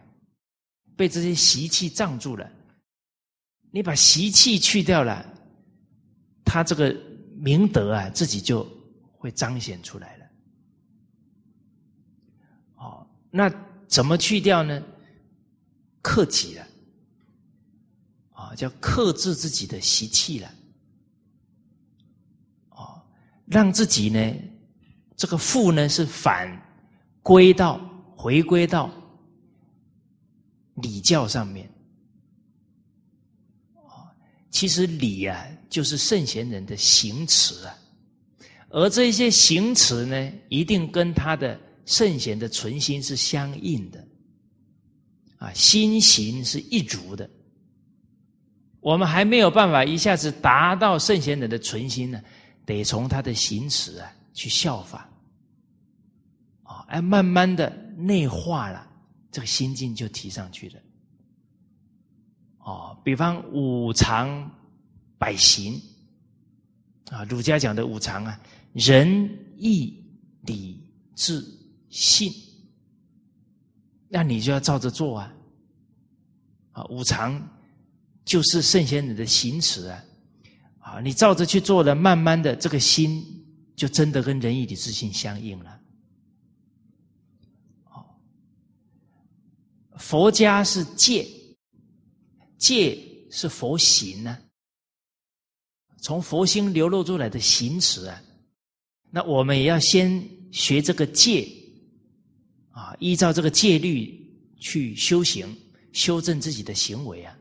[0.96, 2.48] 被这些习气障住了。
[3.72, 5.26] 你把习气去掉了，
[6.44, 6.96] 他这个。
[7.38, 8.66] 明德啊，自己就
[9.12, 10.26] 会彰显出来了。
[12.76, 13.46] 哦，那
[13.86, 14.82] 怎么去掉呢？
[16.00, 16.66] 克己了，
[18.30, 20.50] 啊，叫克制自己的习气了。
[22.70, 23.02] 哦，
[23.44, 24.34] 让自己呢，
[25.16, 26.48] 这个复呢是反
[27.22, 27.80] 归到
[28.16, 28.90] 回归到
[30.74, 31.68] 礼教上面。
[34.50, 35.46] 其实礼啊。
[35.68, 37.76] 就是圣贤人的行持啊，
[38.70, 44.02] 而这些行持呢，一定跟他的圣贤的存心是相应的，
[45.38, 47.28] 啊，心行是一如的。
[48.80, 52.22] 我们还没有办法一下子达到圣贤人的存心呢，
[52.64, 55.08] 得从他的行持啊去效法，
[56.62, 58.86] 啊，哎，慢慢的内化了，
[59.32, 60.80] 这个心境就提上去了。
[62.58, 64.48] 哦，比方五常。
[65.18, 65.80] 百行
[67.10, 68.38] 啊，儒家讲的五常啊，
[68.74, 69.26] 仁
[69.56, 70.04] 义
[70.42, 70.78] 礼
[71.14, 71.42] 智
[71.88, 72.30] 信，
[74.06, 75.32] 那你就要照着做啊。
[76.72, 77.42] 啊，五常
[78.26, 80.04] 就是圣贤人的行持啊，
[80.80, 83.35] 啊，你照着去做了，慢慢的这个心
[83.76, 85.80] 就真的跟仁义礼智信相应了。
[89.98, 91.26] 佛家是戒，
[92.58, 92.98] 戒
[93.30, 94.38] 是佛行呢。
[96.02, 98.22] 从佛心流露出来的行持啊，
[99.10, 100.22] 那我们也要先
[100.52, 101.48] 学这个戒
[102.70, 104.22] 啊，依照这个戒律
[104.60, 105.48] 去修行，
[105.92, 107.36] 修正自己的行为啊。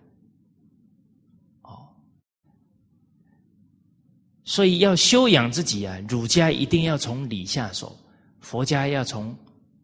[4.45, 7.97] 所以要修养自己啊，儒家一定要从礼下手，
[8.39, 9.35] 佛家要从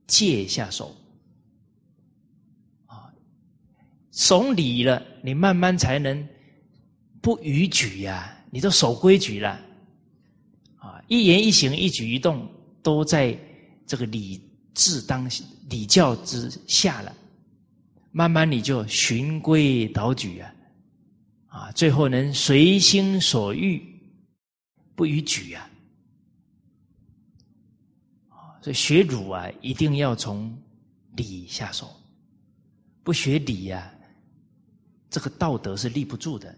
[0.06, 0.96] 戒下手。
[2.86, 3.12] 啊，
[4.12, 6.28] 从礼了，你慢慢才能
[7.22, 8.38] 不逾矩呀。
[8.52, 9.60] 你都守规矩了，
[10.76, 12.48] 啊，一言一行、一举一动
[12.84, 13.36] 都在
[13.88, 14.40] 这个礼
[14.74, 15.30] 制当
[15.70, 17.16] 礼教之下了，
[18.12, 20.54] 慢慢你就循规蹈矩啊，
[21.48, 23.82] 啊，最后能随心所欲，
[24.96, 25.70] 不逾矩啊，
[28.30, 30.56] 啊，所以学儒啊，一定要从
[31.16, 31.96] 礼下手，
[33.04, 33.94] 不学礼呀，
[35.10, 36.56] 这个道德是立不住的。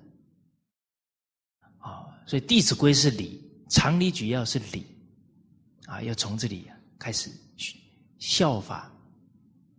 [1.77, 4.85] 啊所以《弟子规》是礼，常理举要是礼，
[5.87, 7.29] 啊，要从这里开始
[8.17, 8.89] 效法，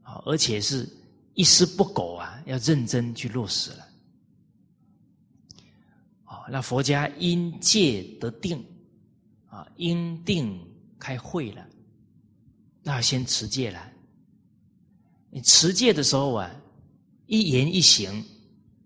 [0.03, 0.87] 啊，而且是
[1.33, 3.84] 一丝不苟啊，要认真去落实了。
[6.51, 8.65] 那佛家因戒得定，
[9.47, 10.61] 啊，因定
[10.99, 11.67] 开慧了，
[12.83, 13.91] 那先持戒了。
[15.31, 16.55] 你持戒的时候啊，
[17.27, 18.25] 一言一行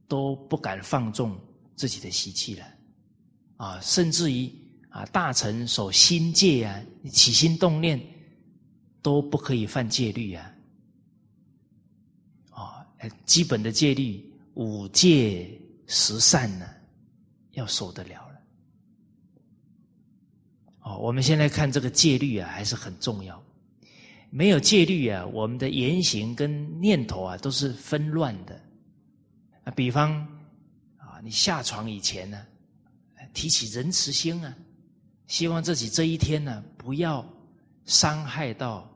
[0.06, 1.39] 都不敢放纵
[1.76, 2.66] 自己的习气了。
[3.56, 4.51] 啊，甚至于
[4.89, 8.01] 啊，大臣守心戒啊，起心动念
[9.02, 10.55] 都不可以犯戒律啊。
[12.51, 12.86] 啊，
[13.26, 14.24] 基本的戒律
[14.55, 16.66] 五戒十善呢，
[17.59, 18.40] 要受得了了。
[20.80, 23.43] 哦，我们现在看这个戒律啊，还是很重要。
[24.30, 28.59] 没有戒律啊，我们的言行跟念头啊，都是纷乱的。
[29.64, 30.12] 啊，比方
[30.97, 32.47] 啊，你下床以前呢，
[33.35, 34.55] 提起仁慈心啊，
[35.26, 37.26] 希望自己这一天呢，不要
[37.85, 38.89] 伤害到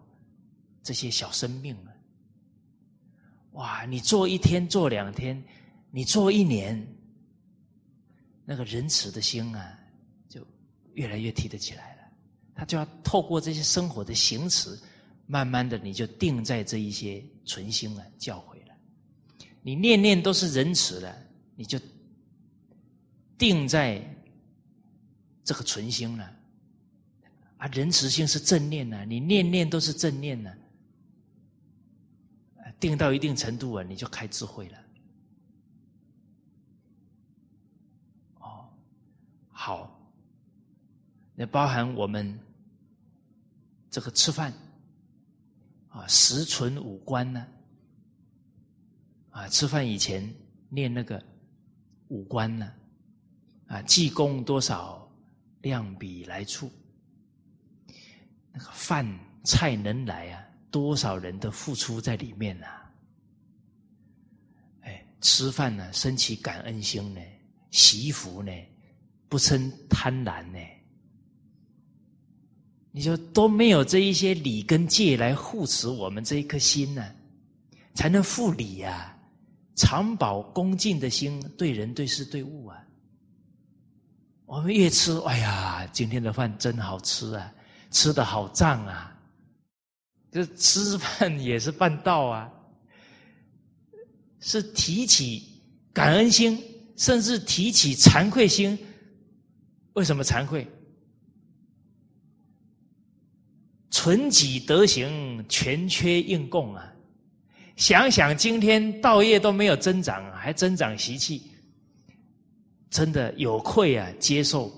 [0.83, 1.89] 这些小生命啊。
[3.53, 5.43] 哇，你做一天，做两天，
[5.91, 6.87] 你做一年，
[8.45, 9.79] 那个仁慈的心啊，
[10.29, 10.47] 就
[10.95, 12.03] 越来越提得起来了。
[12.55, 14.79] 他就要透过这些生活的行持。
[15.27, 18.75] 慢慢的，你就定在这一些存心了教诲了。
[19.63, 21.17] 你念念都是仁慈了，
[21.55, 21.81] 你就
[23.39, 24.05] 定在
[25.45, 26.37] 这个存心了。
[27.57, 30.53] 啊，仁慈心是正念呢，你念念都是正念呢。
[32.79, 34.79] 定到一定程度啊，你就开智慧了。
[38.41, 38.69] 哦，
[39.53, 40.13] 好，
[41.43, 42.39] 那包含我们
[43.91, 44.53] 这个吃饭。
[45.89, 47.45] 啊，食存五观呢？
[49.31, 50.33] 啊，吃饭以前
[50.69, 51.21] 念那个
[52.07, 52.73] 五观呢？
[53.67, 55.13] 啊，济公多少
[55.63, 56.71] 量比来处？
[58.53, 59.05] 那个饭
[59.45, 62.91] 菜能来啊，多少人的付出在里面啊？
[64.83, 67.21] 哎，吃饭呢，升起感恩心呢，
[67.73, 68.53] 惜福呢，
[69.29, 70.59] 不生贪婪呢。
[72.93, 77.03] 你就都没有这一些礼跟戒来护持我们这一颗心呢，
[77.95, 79.17] 才能复礼呀，
[79.77, 82.79] 常保恭敬的心，对人对事对物啊。
[84.45, 87.51] 我们越吃，哎呀，今天的饭真好吃啊，
[87.91, 89.09] 吃的好胀啊。
[90.31, 92.51] 这吃饭 也是办道啊，
[94.41, 95.63] 是提起
[95.95, 96.63] 感恩心，
[96.97, 98.79] 甚至提起惭愧心。
[99.95, 100.67] 为什么惭愧？
[104.03, 106.93] 存己德行全缺应供啊！
[107.77, 111.53] 想想今天道业都没有增长，还增长习气，
[112.91, 114.11] 真的有愧啊！
[114.19, 114.73] 接受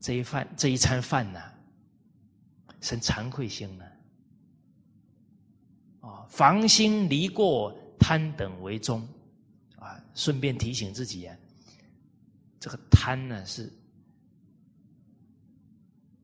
[0.00, 1.42] 这一饭这一餐饭呐，
[2.80, 3.84] 生惭愧心呢。
[6.00, 9.06] 啊，防心离过贪等为宗
[9.76, 10.02] 啊！
[10.14, 11.36] 顺便提醒自己啊，
[12.58, 13.70] 这个贪呢是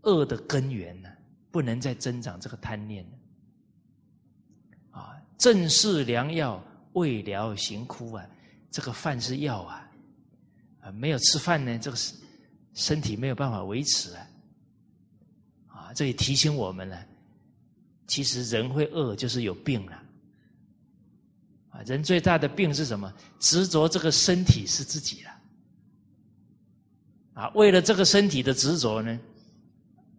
[0.05, 1.11] 恶的根源呢。
[1.55, 5.17] 不能再增长这个贪念了，啊！
[5.39, 6.61] 正是良药，
[6.95, 8.27] 未疗行枯啊！
[8.73, 9.89] 这个饭是药啊，
[10.81, 12.19] 啊，没有吃饭呢，这个身
[12.73, 14.27] 身体没有办法维持啊，
[15.69, 15.93] 啊！
[15.95, 16.99] 这也提醒我们呢，
[18.09, 20.03] 其实人会饿，就是有病了，
[21.71, 21.83] 啊！
[21.87, 23.15] 人最大的病是什么？
[23.39, 25.31] 执着这个身体是自己了，
[27.35, 27.49] 啊！
[27.55, 29.21] 为了这个身体的执着呢？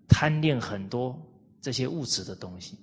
[0.08, 1.20] 贪恋很多
[1.66, 2.78] 这些物质的东西，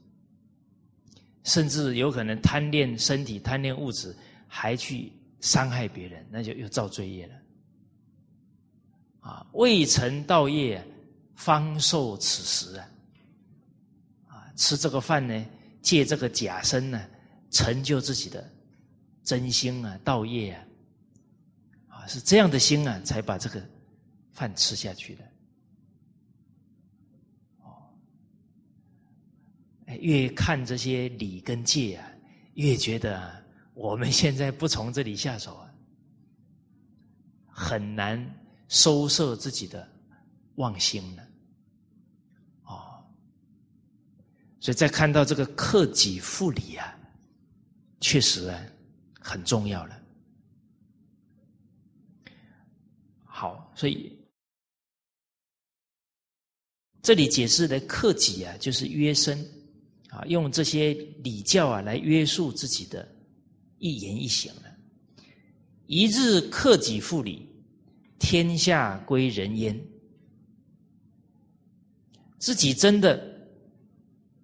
[1.44, 4.12] 甚至有可能贪恋身体、贪恋物质，
[4.48, 7.34] 还去伤害别人，那就又造罪业了。
[9.20, 10.84] 啊，未成道业，
[11.36, 12.90] 方受此食啊！
[14.26, 15.46] 啊，吃这个饭呢，
[15.80, 17.08] 借这个假身呢，
[17.52, 18.52] 成就自己的
[19.22, 20.66] 真心啊，道业啊，
[21.86, 23.64] 啊，是这样的心啊，才把这个
[24.32, 25.31] 饭吃下去的。
[30.00, 32.10] 越看这些礼跟戒啊，
[32.54, 33.44] 越觉得
[33.74, 35.74] 我们现在不从这里下手啊，
[37.46, 38.22] 很难
[38.68, 39.88] 收摄自己的
[40.56, 41.22] 妄心了。
[42.64, 43.04] 哦，
[44.60, 46.98] 所以在看到这个克己复礼啊，
[48.00, 48.62] 确实啊
[49.18, 50.02] 很重要了。
[53.24, 54.16] 好，所以
[57.02, 59.61] 这里解释的克己啊，就是约身。
[60.12, 60.92] 啊，用这些
[61.24, 63.08] 礼教啊来约束自己的
[63.78, 64.62] 一言一行了。
[65.86, 67.48] 一日克己复礼，
[68.18, 69.78] 天下归仁焉。
[72.38, 73.24] 自己真的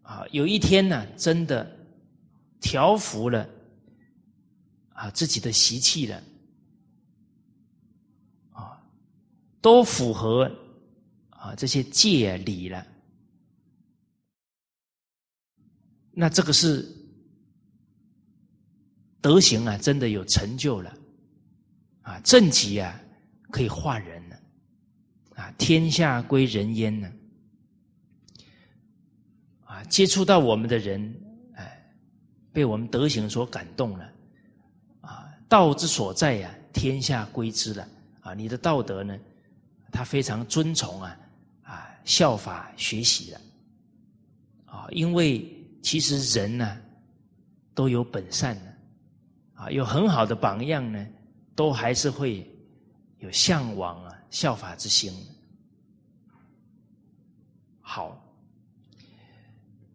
[0.01, 1.71] 啊，有一天呢，真的
[2.61, 3.47] 调服了
[4.95, 6.23] 啊自己的习气了，
[8.53, 8.81] 啊，
[9.61, 10.51] 都符合
[11.29, 12.87] 啊这些戒礼了。
[16.21, 16.85] 那这个是
[19.21, 20.93] 德行啊，真的有成就了
[22.03, 23.01] 啊，正极啊，
[23.53, 24.37] 可以化人了
[25.37, 27.09] 啊，天下归人焉呢？
[29.63, 31.15] 啊，接触到我们的人，
[31.55, 31.89] 哎，
[32.53, 34.13] 被我们德行所感动了，
[35.03, 37.89] 啊，道之所在呀，天下归之了。
[38.23, 39.17] 啊，你的道德呢，
[39.93, 41.17] 他非常尊崇啊，
[41.63, 43.41] 啊，效法学习了。
[44.67, 46.81] 啊，因为其实人呢，
[47.75, 48.75] 都有本善的，
[49.55, 51.07] 啊，有很好的榜样呢，
[51.55, 52.49] 都还是会
[53.19, 55.13] 有向往啊，效法之心。
[57.81, 58.21] 好，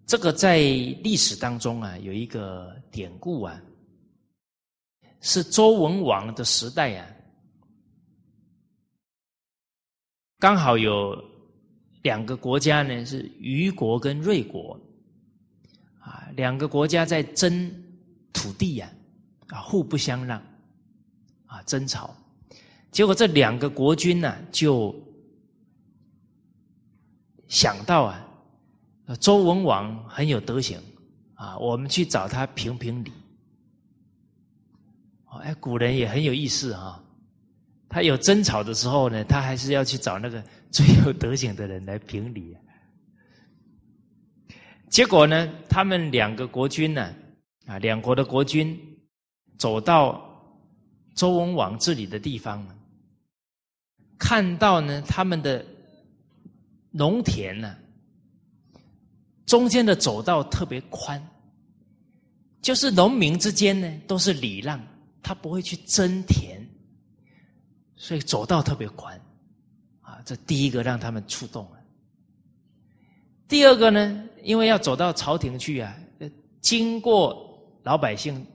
[0.05, 3.61] 这个在历史当中啊，有一个典故啊，
[5.22, 7.07] 是周文王的时代啊，
[10.39, 11.15] 刚好有
[12.01, 14.80] 两个国家呢，是虞国跟芮国，
[16.04, 17.72] 啊，两个国家在争
[18.32, 18.92] 土地呀，
[19.48, 20.42] 啊，互不相让，
[21.46, 22.16] 啊，争吵，
[22.92, 24.94] 结果这两个国君呢，就。
[27.50, 28.26] 想到啊，
[29.20, 30.80] 周文王很有德行
[31.36, 33.12] 啊，我们去找他评评理。
[35.40, 37.00] 哎，古人也很有意思啊，
[37.88, 42.58] 他有争吵的时候呢，他还是要去找那个最有德行的人来评理。
[44.94, 47.11] 结果呢，他们两个国君呢，
[47.65, 48.80] 啊，两国的国君
[49.57, 50.24] 走到
[51.15, 52.64] 周文王治理的地方，
[54.20, 55.65] 看到呢他们的。
[56.95, 57.76] 农田呢，
[59.48, 61.20] 中间的走道特别宽，
[62.61, 64.80] 就是农民之间呢都是礼让，
[65.24, 66.64] 他不会去争田，
[67.95, 69.20] 所以走道特别宽，
[70.02, 71.80] 啊，这第一个让他们触动了。
[73.48, 75.95] 第二个呢，因为要走到朝廷去啊，
[76.61, 78.45] 经过老百姓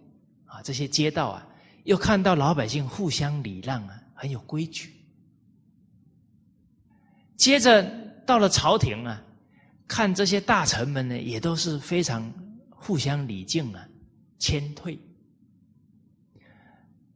[0.46, 1.46] 啊这些街道啊，
[1.84, 4.94] 又看到老百姓互相礼让啊，很有规矩，
[7.36, 8.06] 接着。
[8.28, 9.24] 到了朝廷啊，
[9.86, 12.30] 看这些大臣们呢，也都是非常
[12.68, 13.88] 互相礼敬啊，
[14.38, 14.98] 谦退。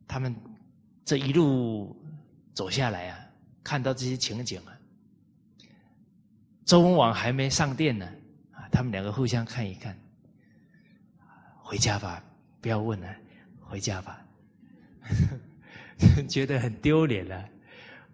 [0.09, 0.35] 他们
[1.05, 1.95] 这一路
[2.55, 3.21] 走下来啊，
[3.63, 4.73] 看到这些情景啊，
[6.65, 8.11] 周文王还没上殿呢，
[8.73, 9.97] 他们两个互相看一看，
[11.63, 12.25] 回家吧，
[12.61, 13.15] 不要问了，
[13.61, 14.19] 回家吧，
[16.29, 17.49] 觉得很丢脸了。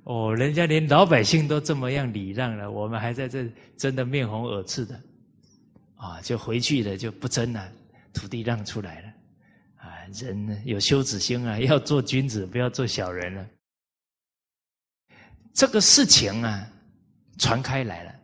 [0.03, 5.01] 哦，人家连老百姓都这么样礼让了，我们还在这争得面红耳赤的，
[5.97, 7.71] 啊，就回去了，就不争了，
[8.13, 9.13] 土地让出来了，
[9.77, 13.47] 啊，人呢有羞耻心啊，要做君子，不要做小人了。
[15.53, 16.67] 这个事情啊，
[17.39, 18.15] 传开来了，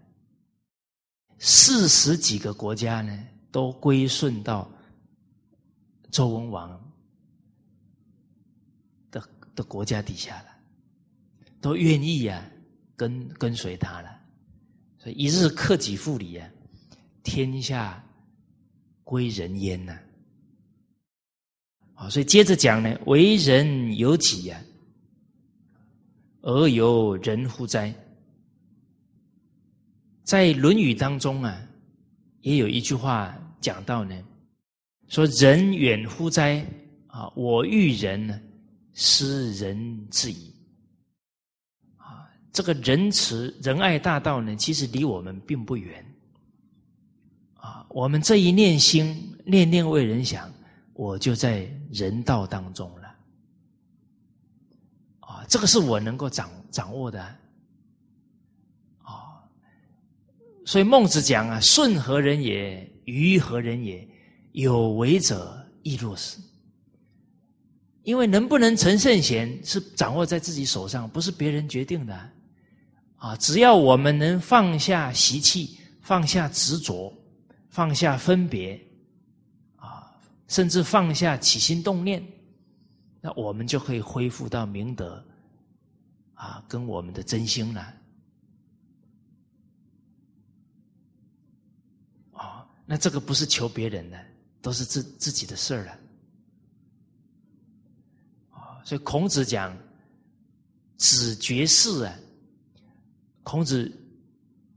[1.46, 3.22] 四十几个国家呢，
[3.52, 4.66] 都归顺到
[6.10, 6.70] 周文王
[9.10, 9.22] 的
[9.54, 10.46] 的国家底下了。
[11.60, 12.50] 都愿意呀，
[12.96, 14.18] 跟跟随他了，
[14.98, 16.48] 所以一日克己复礼啊，
[17.22, 18.02] 天下
[19.02, 19.98] 归人焉呐。
[21.94, 24.58] 啊，所以接着讲呢，为人有己呀，
[26.40, 27.94] 而有人乎哉？
[30.24, 31.54] 在《论语》当中啊，
[32.40, 34.18] 也有一句话讲到呢，
[35.08, 36.64] 说人远乎哉？
[37.08, 38.40] 啊，我欲人呢，
[38.94, 40.52] 斯人至矣。
[42.50, 46.04] 这个仁慈仁爱大道呢，其实离我们并不远，
[47.54, 50.50] 啊，我们这一念心，念念为人想，
[50.92, 53.14] 我就在人道当中了，
[55.20, 57.36] 啊，这个是我能够掌掌握的，
[60.64, 62.90] 所以孟子讲啊，顺何人也？
[63.04, 64.06] 愚何人也？
[64.52, 66.38] 有为者亦若是。
[68.02, 72.30] 因为能不能成圣贤，是掌握在自己手上，不是别人决定的。
[73.16, 77.10] 啊，只要我们能放下习气，放下执着，
[77.70, 78.78] 放下分别，
[79.76, 80.12] 啊，
[80.48, 82.22] 甚至放下起心动念，
[83.22, 85.24] 那我们就可以恢复到明德，
[86.34, 87.94] 啊，跟我们的真心了。
[92.34, 94.26] 啊，那这个不是求别人的，
[94.60, 95.92] 都是自自己的事儿了。
[98.50, 99.76] 啊，所以孔子讲，
[100.96, 102.18] 子绝事啊。
[103.42, 103.90] 孔子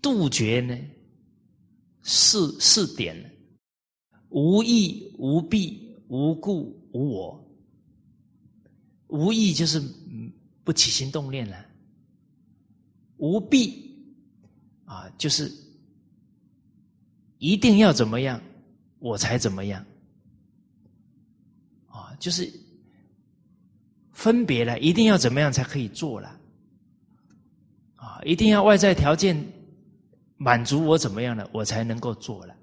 [0.02, 0.78] 杜绝呢
[2.04, 3.16] 四四点：
[4.30, 7.44] 无义、无弊、无故、无我。
[9.08, 9.82] 无义就是
[10.64, 11.58] 不起心动念了；
[13.18, 13.96] 无弊
[14.84, 15.50] 啊，就是
[17.38, 18.42] 一定要怎么样
[19.00, 19.86] 我才怎么样
[21.88, 22.52] 啊，就是
[24.12, 26.40] 分别了，一定要怎么样才可以做了。
[27.96, 29.36] 啊，一定要外在条件
[30.38, 31.50] 满足我怎么样了？
[31.52, 32.56] 我才能够做了。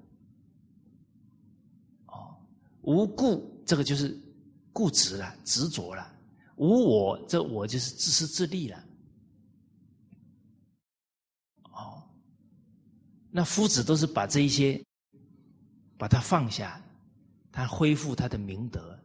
[2.07, 2.37] 哦，
[2.83, 4.17] 无故这个就是
[4.73, 6.13] 固执了，执着了。
[6.57, 8.85] 无我，这我就是自私自利了。
[11.73, 12.03] 哦，
[13.37, 14.81] 那夫子都是把这一些
[15.99, 16.81] 把它放下，
[17.51, 18.97] 他恢复他的明德。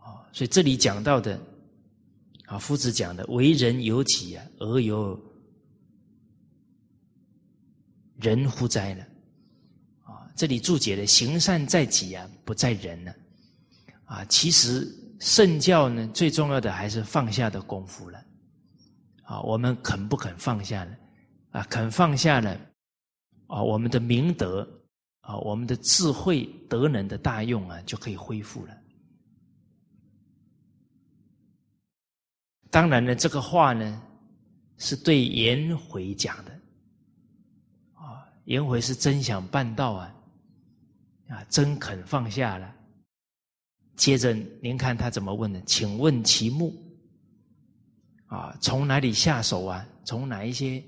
[0.00, 1.40] 哦，所以这里讲到的
[2.44, 5.18] 啊，夫子讲的为人有己啊，而有
[8.20, 9.02] 人乎哉呢？
[10.02, 13.14] 啊，这里注解的行善在己啊，不在人呢。
[14.04, 14.86] 啊，其实
[15.20, 18.22] 圣教呢，最重要的还是放下的功夫了。
[19.22, 20.94] 啊，我们肯不肯放下呢？
[21.54, 22.50] 啊，肯放下呢？
[23.46, 24.68] 啊，我们的明德
[25.20, 28.76] 啊，我们的智慧德能的大用啊，就可以恢复了。
[32.70, 34.02] 当然呢，这个话呢，
[34.78, 36.50] 是对颜回讲的。
[37.92, 40.14] 啊，颜回是真想办道啊，
[41.28, 42.74] 啊，真肯放下了。
[43.94, 45.62] 接着，您看他怎么问呢？
[45.64, 46.74] 请问其目
[48.26, 49.86] 啊，从哪里下手啊？
[50.04, 50.82] 从哪一些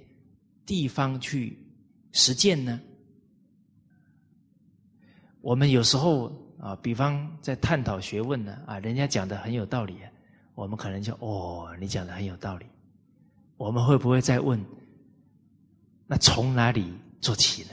[0.66, 1.56] 地方去
[2.12, 2.80] 实践呢？
[5.40, 9.97] 我们有时候啊，比方在探讨学问呢，啊，人家讲的很有道理，
[10.56, 12.66] 我们可能就哦，你讲的很有道理。
[13.56, 14.60] 我们会不会再问？
[16.09, 17.70] 那从哪里做起呢？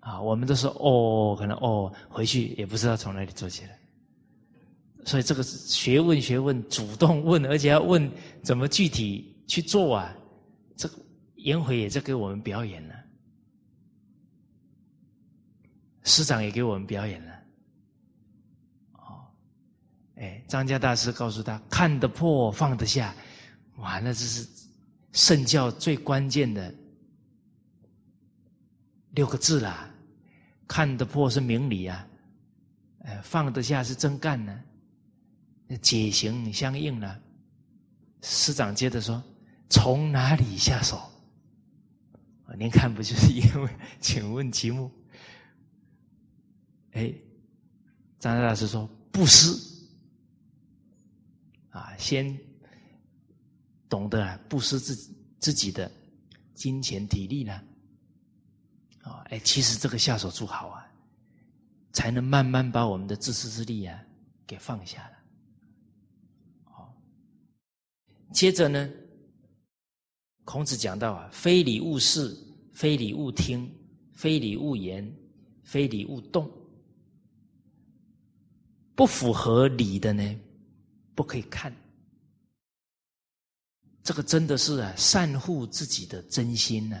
[0.00, 3.78] 啊，我们都说哦，可能哦，回去也不知道从哪里做起来。
[5.04, 8.08] 所以这个学问，学问主动问，而且要问
[8.42, 10.14] 怎么具体去做啊？
[10.76, 10.98] 这个
[11.36, 12.94] 颜回也在给我们表演了，
[16.04, 17.32] 师长也给我们表演了。
[18.94, 19.24] 哦，
[20.16, 23.14] 哎，张家大师告诉他：看得破，放得下。
[23.76, 24.48] 哇，那这是
[25.12, 26.74] 圣教最关键的
[29.10, 29.88] 六个字啦。
[30.68, 32.08] 看得破是明理啊，
[33.00, 34.58] 呃，放得下是真干呢，
[35.82, 37.20] 解行相应呢。
[38.22, 39.22] 师长接着说
[39.72, 41.00] ：“从哪里下手？”
[42.58, 43.76] 您看，不就是因为？
[43.98, 44.92] 请问题目？
[46.92, 47.10] 哎，
[48.18, 49.56] 张大师说：“布施
[51.70, 52.38] 啊，先
[53.88, 54.94] 懂得布施自
[55.38, 55.90] 自己的
[56.54, 57.58] 金钱体力呢。”
[59.00, 60.86] 啊，哎，其实这个下手做好啊，
[61.92, 63.98] 才能慢慢把我们的自私自利啊
[64.46, 65.16] 给放下了。
[66.64, 66.94] 好，
[68.30, 68.90] 接着呢，
[70.44, 72.36] 孔子讲到啊，非礼勿视，
[72.72, 73.70] 非礼勿听，
[74.12, 75.10] 非礼勿言，
[75.62, 76.50] 非礼勿动。
[78.94, 80.40] 不符合礼的呢，
[81.14, 81.74] 不可以看。
[84.02, 87.00] 这个真的是啊，善护自己的真心呢。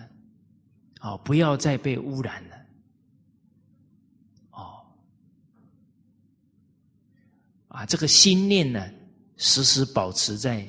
[1.00, 2.56] 哦，不要再被污染了。
[4.52, 4.86] 哦，
[7.66, 8.88] 啊，这个心念呢，
[9.36, 10.64] 时时保持在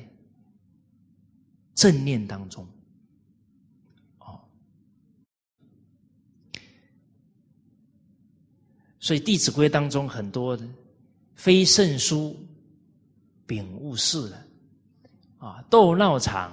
[1.74, 2.66] 正念当中。
[4.18, 4.40] 哦，
[9.00, 10.66] 所以《弟子规》当中很多的
[11.34, 12.36] “非圣书，
[13.46, 14.46] 秉勿视”了，
[15.38, 16.52] 啊，“斗闹场，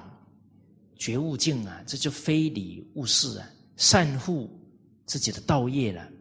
[0.98, 3.48] 觉悟境”啊，这就非礼勿视啊。
[3.77, 4.48] 善护
[5.07, 6.11] 自己的道业了，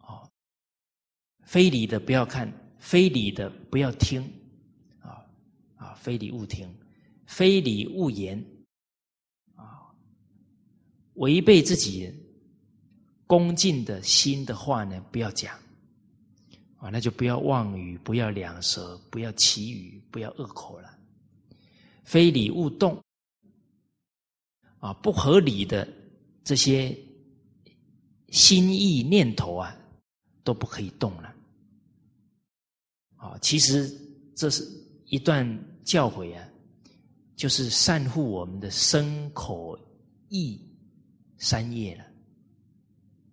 [0.00, 0.28] 哦，
[1.44, 4.22] 非礼的不要看，非礼的不要听，
[4.98, 5.22] 啊
[5.76, 6.68] 啊，非礼勿听，
[7.30, 8.44] 非礼勿言，
[9.54, 9.86] 啊，
[11.14, 12.12] 违背自己
[13.24, 15.56] 恭敬的心的话呢，不要讲，
[16.76, 20.98] 啊，那就不要妄语，不要两舌，不要绮语，不要恶口了，
[22.02, 23.00] 非礼勿动，
[24.80, 25.86] 啊，不合理的。
[26.42, 26.98] 这些
[28.30, 29.76] 心意念头啊，
[30.42, 31.32] 都不可以动了。
[33.14, 33.88] 啊，其实
[34.34, 34.66] 这是
[35.04, 35.46] 一段
[35.84, 36.49] 教诲啊，
[37.40, 39.74] 就是善护我们的身口
[40.28, 40.60] 意
[41.38, 42.04] 三业了。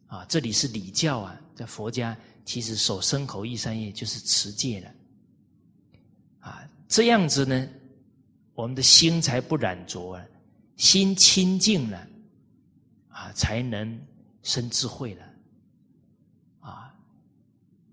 [0.06, 4.90] 啊，这里是礼教啊，在佛家其实守身口意三业就是持戒了。
[6.40, 7.68] 啊，这样子呢，
[8.54, 10.26] 我们的心才不染浊啊，
[10.78, 12.08] 心清净了。
[13.10, 14.00] 啊，才能
[14.42, 15.26] 生智慧了，
[16.60, 16.96] 啊，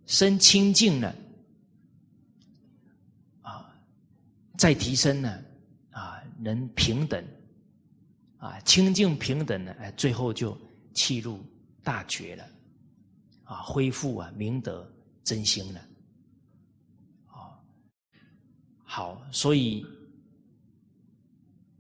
[0.07, 1.16] 生清净了，
[3.41, 3.74] 啊，
[4.57, 5.43] 再提升呢，
[6.45, 7.25] 人平等，
[8.37, 10.57] 啊，清净平等呢，哎，最后就
[10.93, 11.41] 弃入
[11.83, 12.49] 大觉了，
[13.45, 14.87] 啊，恢复啊明德
[15.25, 15.81] 真心了，
[17.27, 17.59] 啊，
[18.85, 19.85] 好，所以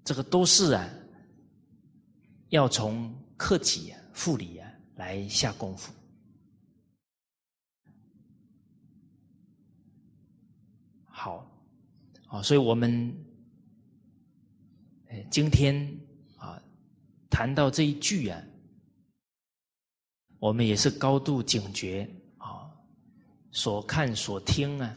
[0.02, 0.88] 这个都是啊，
[2.48, 5.92] 要从克己啊、复礼啊来下功夫。
[11.06, 11.46] 好，
[12.26, 13.14] 啊，所以我们，
[15.30, 15.74] 今天
[16.36, 16.60] 啊，
[17.30, 18.40] 谈到这一句啊，
[20.38, 22.08] 我们也是高度警觉
[22.38, 22.70] 啊，
[23.50, 24.96] 所看、所听啊，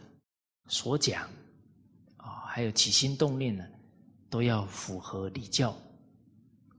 [0.66, 1.28] 所讲
[2.16, 2.44] 啊。
[2.46, 3.64] 还有起心动念呢，
[4.28, 5.76] 都要符合礼教，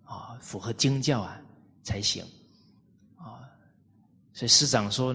[0.03, 1.39] 啊，符合经教啊
[1.83, 2.23] 才行，
[3.15, 3.47] 啊，
[4.33, 5.13] 所以师长说，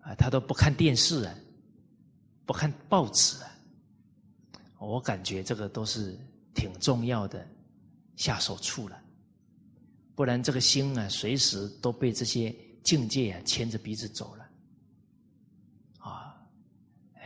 [0.00, 1.34] 啊，他都不看电视啊，
[2.44, 3.50] 不看报纸啊，
[4.78, 6.18] 我感觉这个都是
[6.56, 7.46] 挺重要的
[8.16, 8.98] 下手处了，
[10.14, 12.52] 不然这个心啊，随时都被这些
[12.82, 14.48] 境界啊牵着鼻子走了，
[15.98, 16.34] 啊，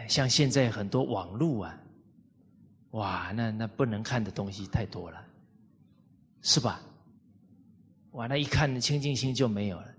[0.08, 1.78] 像现在很多网络啊。
[2.90, 5.24] 哇，那那不能看的东西太多了，
[6.42, 6.82] 是吧？
[8.10, 9.94] 哇，那一看清净心就没有了，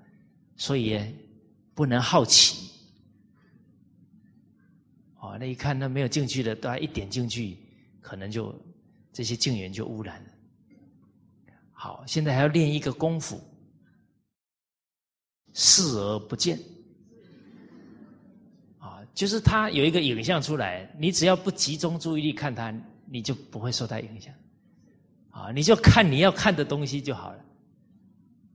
[0.58, 1.00] 所以
[1.74, 2.70] 不能好奇。
[5.22, 7.58] 哦，那一看那没有进去的，大家一点进去，
[8.02, 8.54] 可能就
[9.12, 10.30] 这些境缘就污染了。
[11.72, 13.42] 好，现在还要练一个功夫，
[15.54, 16.60] 视而不见。
[18.80, 22.74] 啊就是他有一个影像出来，你只要不集中注意力看他，
[23.06, 24.34] 你就不会受他影响。
[25.32, 27.46] 啊，你就看你要看的东西就好了。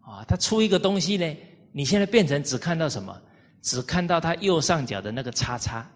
[0.00, 1.36] 啊，他出一个东西呢，
[1.72, 3.22] 你现在变成只看到什么？
[3.62, 5.90] 只看到他右上角的那个叉叉，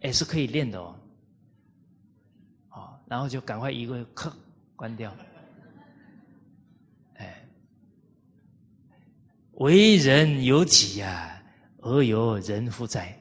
[0.00, 0.98] 哎，是可以练的哦。
[3.12, 4.34] 然后就赶快一个刻
[4.74, 5.14] 关掉。
[7.16, 7.46] 哎，
[9.52, 11.28] 为人有己呀。
[11.82, 13.14] 而有人负在。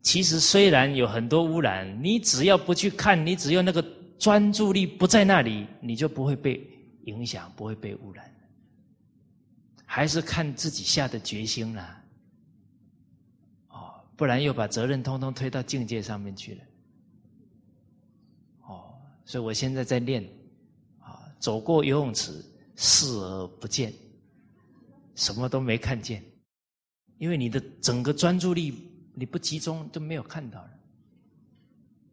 [0.00, 3.84] 其实虽然有很多污染，你只要不去看，你只要那个
[4.18, 6.66] 专注力不在那里，你就不会被
[7.02, 8.32] 影响，不会被污染。
[9.84, 12.02] 还是看自己下的决心啦。
[13.68, 16.60] 哦，不然又把责任通通推到境界上面去了。
[19.28, 20.24] 所以我现在在练，
[21.00, 22.42] 啊，走过游泳池，
[22.76, 23.92] 视而不见，
[25.16, 26.24] 什么都没看见。
[27.18, 30.70] 因为你的整个专注力你不集中，就没有看到了，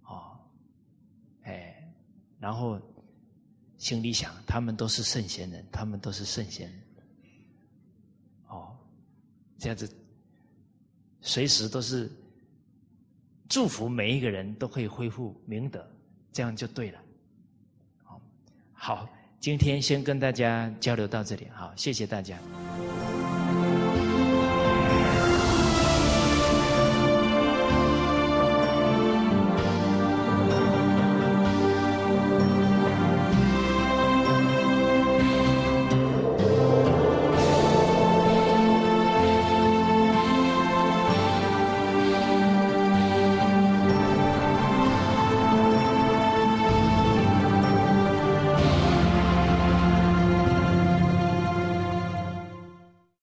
[0.01, 0.37] 哦，
[1.43, 1.89] 哎，
[2.37, 2.77] 然后
[3.77, 6.69] 心里想，他们都是圣贤人，他们都是圣贤，
[8.49, 8.75] 哦，
[9.57, 9.89] 这样子，
[11.21, 12.11] 随时都是
[13.47, 15.89] 祝福每一个人都可以恢复明德，
[16.33, 16.99] 这样就对了，
[18.85, 19.09] 好，
[19.39, 22.37] 今天先跟大家交流到这里，好，谢谢大家。